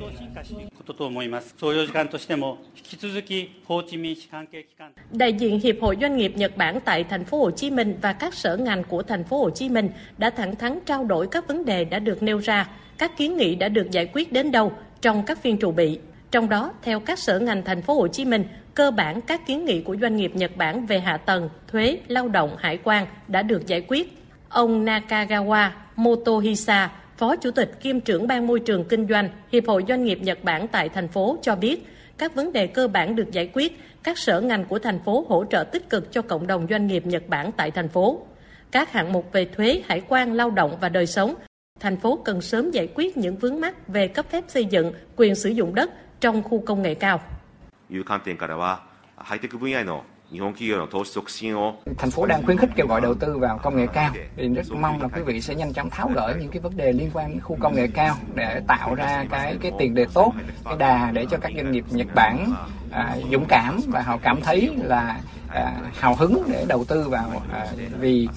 Đại 5.11 5.33
diện 5.33 5.61
Hiệp 5.61 5.77
hội 5.81 5.97
Doanh 6.01 6.17
nghiệp 6.17 6.33
Nhật 6.37 6.57
Bản 6.57 6.81
tại 6.85 7.05
thành 7.05 7.25
phố 7.25 7.39
Hồ 7.39 7.51
Chí 7.51 7.71
Minh 7.71 7.99
và 8.03 8.13
các 8.13 8.35
sở 8.35 8.57
ngành 8.57 8.85
của 8.85 9.03
thành 9.03 9.25
phố 9.25 9.39
Hồ 9.39 9.51
Chí 9.51 9.69
Minh 9.69 9.91
đã 10.19 10.31
thẳng 10.31 10.57
thắn 10.57 10.79
trao 10.87 11.05
đổi 11.05 11.27
các 11.31 11.49
vấn 11.49 11.65
đề 11.65 11.85
đã 11.85 11.99
được 11.99 12.23
nêu 12.23 12.39
ra, 12.39 12.69
các 12.99 13.17
kiến 13.17 13.37
nghị 13.37 13.55
đã 13.55 13.69
được 13.69 13.91
giải 13.91 14.07
quyết 14.13 14.33
đến 14.33 14.53
đâu 14.53 14.73
trong 15.01 15.23
các 15.27 15.43
phiên 15.43 15.59
trụ 15.59 15.73
bị. 15.73 15.99
Trong 16.31 16.49
đó, 16.49 16.73
theo 16.83 17.01
các 17.01 17.19
sở 17.19 17.39
ngành 17.39 17.63
thành 17.65 17.83
phố 17.83 17.95
Hồ 17.95 18.09
Chí 18.09 18.25
Minh, 18.25 18.45
cơ 18.75 18.91
bản 18.91 19.21
các 19.21 19.47
kiến 19.47 19.65
nghị 19.65 19.81
của 19.81 19.97
doanh 20.01 20.17
nghiệp 20.17 20.33
Nhật 20.35 20.57
Bản 20.57 20.87
về 20.87 21.01
hạ 21.01 21.17
tầng, 21.17 21.49
thuế, 21.69 21.99
lao 22.09 22.29
động, 22.29 22.57
hải 22.59 22.79
quan 22.85 23.07
đã 23.29 23.43
được 23.43 23.67
giải 23.67 23.85
quyết. 23.89 24.19
Ông 24.49 24.85
Nakagawa 24.85 25.71
Motohisa, 25.97 26.91
Phó 27.17 27.37
Chủ 27.37 27.51
tịch 27.51 27.81
kiêm 27.81 28.01
trưởng 28.01 28.27
ban 28.27 28.47
môi 28.47 28.61
trường 28.61 28.85
kinh 28.85 29.07
doanh 29.09 29.29
Hiệp 29.53 29.67
hội 29.67 29.85
Doanh 29.89 30.05
nghiệp 30.05 30.19
Nhật 30.23 30.45
Bản 30.45 30.69
tại 30.69 30.89
thành 30.89 31.09
phố 31.09 31.39
cho 31.43 31.57
biết, 31.57 31.87
các 32.19 32.35
vấn 32.35 32.53
đề 32.53 32.67
cơ 32.67 32.89
bản 32.89 33.17
được 33.17 33.33
giải 33.33 33.51
quyết, 33.53 33.81
các 34.03 34.19
sở 34.19 34.41
ngành 34.41 34.65
của 34.65 34.79
thành 34.79 34.99
phố 35.05 35.27
hỗ 35.29 35.45
trợ 35.45 35.65
tích 35.65 35.91
cực 35.91 36.13
cho 36.13 36.23
cộng 36.23 36.47
đồng 36.47 36.67
doanh 36.71 36.87
nghiệp 36.87 37.07
Nhật 37.07 37.29
Bản 37.29 37.53
tại 37.53 37.71
thành 37.71 37.89
phố. 37.89 38.21
Các 38.71 38.93
hạng 38.93 39.13
mục 39.13 39.33
về 39.33 39.45
thuế, 39.45 39.83
hải 39.87 40.03
quan, 40.09 40.33
lao 40.33 40.51
động 40.51 40.77
và 40.81 40.89
đời 40.89 41.07
sống, 41.07 41.35
thành 41.81 41.97
phố 41.97 42.19
cần 42.25 42.41
sớm 42.41 42.71
giải 42.71 42.89
quyết 42.95 43.17
những 43.17 43.37
vướng 43.37 43.61
mắc 43.61 43.89
về 43.89 44.09
cấp 44.09 44.27
phép 44.31 44.45
xây 44.49 44.65
dựng, 44.65 44.93
quyền 45.17 45.35
sử 45.35 45.51
dụng 45.51 45.75
đất 45.75 45.91
trong 46.21 46.43
khu 46.43 46.63
công 46.67 46.83
nghệ 46.83 46.95
cao. 46.95 47.21
Thành 51.99 52.11
phố 52.11 52.27
đang 52.27 52.43
khuyến 52.43 52.59
khích 52.59 52.71
kêu 52.77 52.87
gọi 52.87 53.01
đầu 53.01 53.15
tư 53.15 53.39
vào 53.39 53.59
công 53.59 53.77
nghệ 53.77 53.87
cao. 53.93 54.13
Thì 54.37 54.49
rất 54.49 54.73
mong 54.73 55.03
là 55.03 55.09
quý 55.09 55.23
vị 55.23 55.41
sẽ 55.41 55.55
nhanh 55.55 55.73
chóng 55.73 55.91
tháo 55.91 56.11
gỡ 56.15 56.35
những 56.41 56.51
cái 56.51 56.61
vấn 56.61 56.77
đề 56.77 56.93
liên 56.93 57.11
quan 57.13 57.31
đến 57.31 57.41
khu 57.41 57.57
công 57.61 57.75
nghệ 57.75 57.89
cao 57.95 58.17
để 58.35 58.61
tạo 58.67 58.95
ra 58.95 59.25
cái 59.31 59.57
cái 59.61 59.73
tiền 59.79 59.95
đề 59.95 60.07
tốt, 60.15 60.33
cái 60.65 60.77
đà 60.79 61.11
để 61.11 61.27
cho 61.31 61.37
các 61.41 61.53
doanh 61.57 61.73
nghiệp 61.73 61.85
Nhật 61.91 62.07
Bản 62.15 62.53
à, 62.91 63.17
dũng 63.33 63.45
cảm 63.49 63.81
và 63.87 64.03
họ 64.03 64.19
cảm 64.23 64.41
thấy 64.41 64.71
là 64.77 65.21
à, 65.49 65.73
hào 65.95 66.15
hứng 66.15 66.43
để 66.53 66.65
đầu 66.69 66.85
tư 66.85 67.09
vào 67.09 67.43
à, 67.53 67.67
vì 68.01 68.29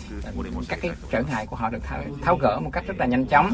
các 0.70 0.80
cái 0.82 0.92
trở 1.12 1.24
ngại 1.24 1.46
của 1.46 1.56
họ 1.56 1.70
được 1.70 1.84
tháo, 1.84 2.00
tháo 2.22 2.38
gỡ 2.38 2.60
một 2.60 2.70
cách 2.74 2.84
rất 2.88 2.98
là 2.98 3.06
nhanh 3.06 3.26
chóng. 3.26 3.52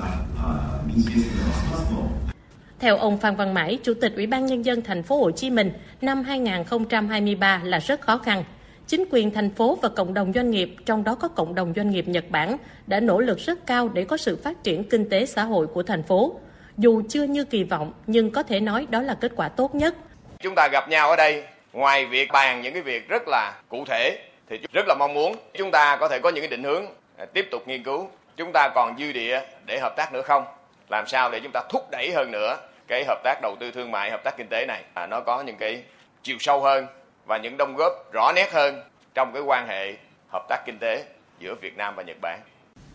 Theo 2.79 2.98
ông 2.98 3.17
Phan 3.17 3.36
Văn 3.36 3.53
Mãi, 3.53 3.79
Chủ 3.84 3.94
tịch 4.01 4.13
Ủy 4.15 4.27
ban 4.27 4.46
nhân 4.46 4.65
dân 4.65 4.82
thành 4.82 5.03
phố 5.03 5.17
Hồ 5.17 5.32
Chí 5.32 5.50
Minh, 5.50 5.72
năm 6.01 6.24
2023 6.24 7.62
là 7.63 7.79
rất 7.79 8.01
khó 8.01 8.17
khăn. 8.17 8.44
Chính 8.88 9.05
quyền 9.12 9.32
thành 9.32 9.50
phố 9.50 9.77
và 9.82 9.89
cộng 9.89 10.13
đồng 10.13 10.34
doanh 10.34 10.51
nghiệp, 10.51 10.75
trong 10.86 11.03
đó 11.03 11.15
có 11.15 11.27
cộng 11.27 11.55
đồng 11.55 11.74
doanh 11.75 11.89
nghiệp 11.89 12.08
Nhật 12.08 12.25
Bản, 12.29 12.58
đã 12.88 13.00
nỗ 13.00 13.20
lực 13.20 13.39
rất 13.39 13.65
cao 13.67 13.89
để 13.89 14.03
có 14.03 14.17
sự 14.17 14.39
phát 14.44 14.63
triển 14.63 14.84
kinh 14.84 15.10
tế 15.10 15.25
xã 15.25 15.44
hội 15.44 15.67
của 15.67 15.84
thành 15.84 16.03
phố. 16.03 16.39
Dù 16.77 17.01
chưa 17.10 17.24
như 17.24 17.44
kỳ 17.44 17.63
vọng, 17.63 17.94
nhưng 18.08 18.32
có 18.32 18.44
thể 18.44 18.60
nói 18.60 18.88
đó 18.89 19.01
là 19.01 19.13
kết 19.13 19.32
quả 19.36 19.50
tốt 19.50 19.75
nhất. 19.75 19.96
Chúng 20.39 20.55
ta 20.55 20.67
gặp 20.72 20.89
nhau 20.89 21.10
ở 21.10 21.15
đây, 21.15 21.44
ngoài 21.74 22.05
việc 22.05 22.29
bàn 22.34 22.62
những 22.62 22.74
cái 22.74 22.82
việc 22.82 23.10
rất 23.10 23.24
là 23.27 23.62
cụ 23.70 23.86
thể, 23.88 24.17
thì 24.50 24.60
rất 24.74 24.86
là 24.88 24.96
mong 25.00 25.13
muốn 25.13 25.36
chúng 25.53 25.72
ta 25.72 25.98
có 26.00 26.08
thể 26.08 26.20
có 26.20 26.29
những 26.29 26.41
cái 26.41 26.50
định 26.50 26.63
hướng 26.63 26.86
à, 27.17 27.25
tiếp 27.25 27.48
tục 27.51 27.67
nghiên 27.67 27.84
cứu. 27.84 28.08
Chúng 28.38 28.51
ta 28.53 28.70
còn 28.75 28.96
dư 29.00 29.12
địa 29.12 29.41
để 29.65 29.79
hợp 29.79 29.94
tác 29.98 30.13
nữa 30.13 30.22
không? 30.22 30.44
Làm 30.89 31.07
sao 31.07 31.31
để 31.31 31.39
chúng 31.43 31.51
ta 31.51 31.61
thúc 31.69 31.87
đẩy 31.91 32.11
hơn 32.11 32.31
nữa 32.31 32.57
cái 32.87 33.05
hợp 33.07 33.23
tác 33.23 33.39
đầu 33.41 33.55
tư 33.59 33.71
thương 33.71 33.91
mại 33.91 34.11
hợp 34.11 34.23
tác 34.23 34.37
kinh 34.37 34.47
tế 34.49 34.65
này 34.65 34.83
à, 34.93 35.07
nó 35.07 35.21
có 35.21 35.43
những 35.43 35.57
cái 35.57 35.83
chiều 36.23 36.37
sâu 36.39 36.61
hơn 36.61 36.87
và 37.25 37.37
những 37.37 37.57
đóng 37.57 37.75
góp 37.75 37.91
rõ 38.13 38.31
nét 38.35 38.51
hơn 38.51 38.81
trong 39.13 39.33
cái 39.33 39.41
quan 39.41 39.67
hệ 39.67 39.93
hợp 40.33 40.45
tác 40.49 40.63
kinh 40.65 40.77
tế 40.79 41.03
giữa 41.39 41.55
Việt 41.61 41.77
Nam 41.77 41.93
và 41.95 42.03
Nhật 42.03 42.17
Bản. 42.21 42.39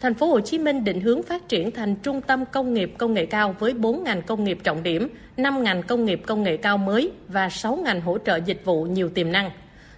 Thành 0.01 0.15
phố 0.15 0.27
Hồ 0.27 0.41
Chí 0.41 0.59
Minh 0.59 0.85
định 0.85 1.01
hướng 1.01 1.23
phát 1.23 1.49
triển 1.49 1.71
thành 1.71 1.97
trung 1.97 2.21
tâm 2.21 2.45
công 2.53 2.75
nghiệp 2.75 2.93
công 2.99 3.15
nghệ 3.15 3.27
cao 3.27 3.55
với 3.59 3.75
4 3.75 4.05
ngành 4.05 4.23
công 4.23 4.45
nghiệp 4.45 4.59
trọng 4.63 4.83
điểm, 4.83 5.09
5 5.37 5.63
ngành 5.63 5.83
công 5.83 6.05
nghiệp 6.05 6.21
công 6.27 6.43
nghệ 6.43 6.57
cao 6.57 6.79
mới 6.79 7.13
và 7.29 7.49
6 7.49 7.77
ngành 7.77 8.01
hỗ 8.01 8.19
trợ 8.19 8.37
dịch 8.37 8.65
vụ 8.65 8.85
nhiều 8.85 9.09
tiềm 9.09 9.33
năng. 9.33 9.51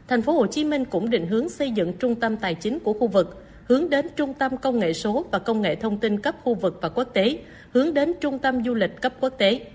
Thành 0.08 0.22
phố 0.22 0.32
Hồ 0.32 0.46
Chí 0.46 0.64
Minh 0.64 0.84
cũng 0.84 1.10
định 1.10 1.26
hướng 1.26 1.48
xây 1.48 1.70
dựng 1.70 1.92
trung 1.92 2.14
tâm 2.14 2.36
tài 2.36 2.54
chính 2.54 2.78
của 2.80 2.92
khu 2.92 3.06
vực, 3.06 3.44
hướng 3.72 3.90
đến 3.90 4.06
trung 4.16 4.34
tâm 4.34 4.56
công 4.56 4.78
nghệ 4.78 4.92
số 4.92 5.24
và 5.32 5.38
công 5.38 5.62
nghệ 5.62 5.76
thông 5.76 5.98
tin 5.98 6.20
cấp 6.20 6.36
khu 6.42 6.54
vực 6.54 6.78
và 6.82 6.88
quốc 6.88 7.08
tế, 7.14 7.38
hướng 7.72 7.94
đến 7.94 8.12
trung 8.20 8.38
tâm 8.38 8.64
du 8.64 8.74
lịch 8.74 9.00
cấp 9.02 9.14
quốc 9.20 9.34
tế. 9.38 9.66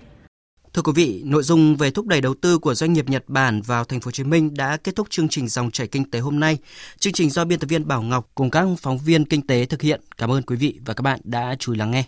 Thưa 0.72 0.82
quý 0.82 0.92
vị, 0.94 1.22
nội 1.24 1.42
dung 1.42 1.76
về 1.76 1.90
thúc 1.90 2.06
đẩy 2.06 2.20
đầu 2.20 2.34
tư 2.34 2.58
của 2.58 2.74
doanh 2.74 2.92
nghiệp 2.92 3.08
Nhật 3.08 3.24
Bản 3.28 3.62
vào 3.62 3.84
thành 3.84 4.00
phố 4.00 4.06
Hồ 4.06 4.10
Chí 4.10 4.24
Minh 4.24 4.54
đã 4.54 4.76
kết 4.76 4.96
thúc 4.96 5.10
chương 5.10 5.28
trình 5.28 5.48
dòng 5.48 5.70
chảy 5.70 5.86
kinh 5.86 6.10
tế 6.10 6.18
hôm 6.18 6.40
nay. 6.40 6.58
Chương 6.98 7.12
trình 7.12 7.30
do 7.30 7.44
biên 7.44 7.58
tập 7.58 7.66
viên 7.66 7.88
Bảo 7.88 8.02
Ngọc 8.02 8.30
cùng 8.34 8.50
các 8.50 8.66
phóng 8.78 8.98
viên 8.98 9.24
kinh 9.24 9.46
tế 9.46 9.66
thực 9.66 9.82
hiện. 9.82 10.00
Cảm 10.16 10.32
ơn 10.32 10.42
quý 10.42 10.56
vị 10.56 10.78
và 10.86 10.94
các 10.94 11.02
bạn 11.02 11.20
đã 11.24 11.56
chú 11.58 11.72
ý 11.72 11.78
lắng 11.78 11.90
nghe. 11.90 11.96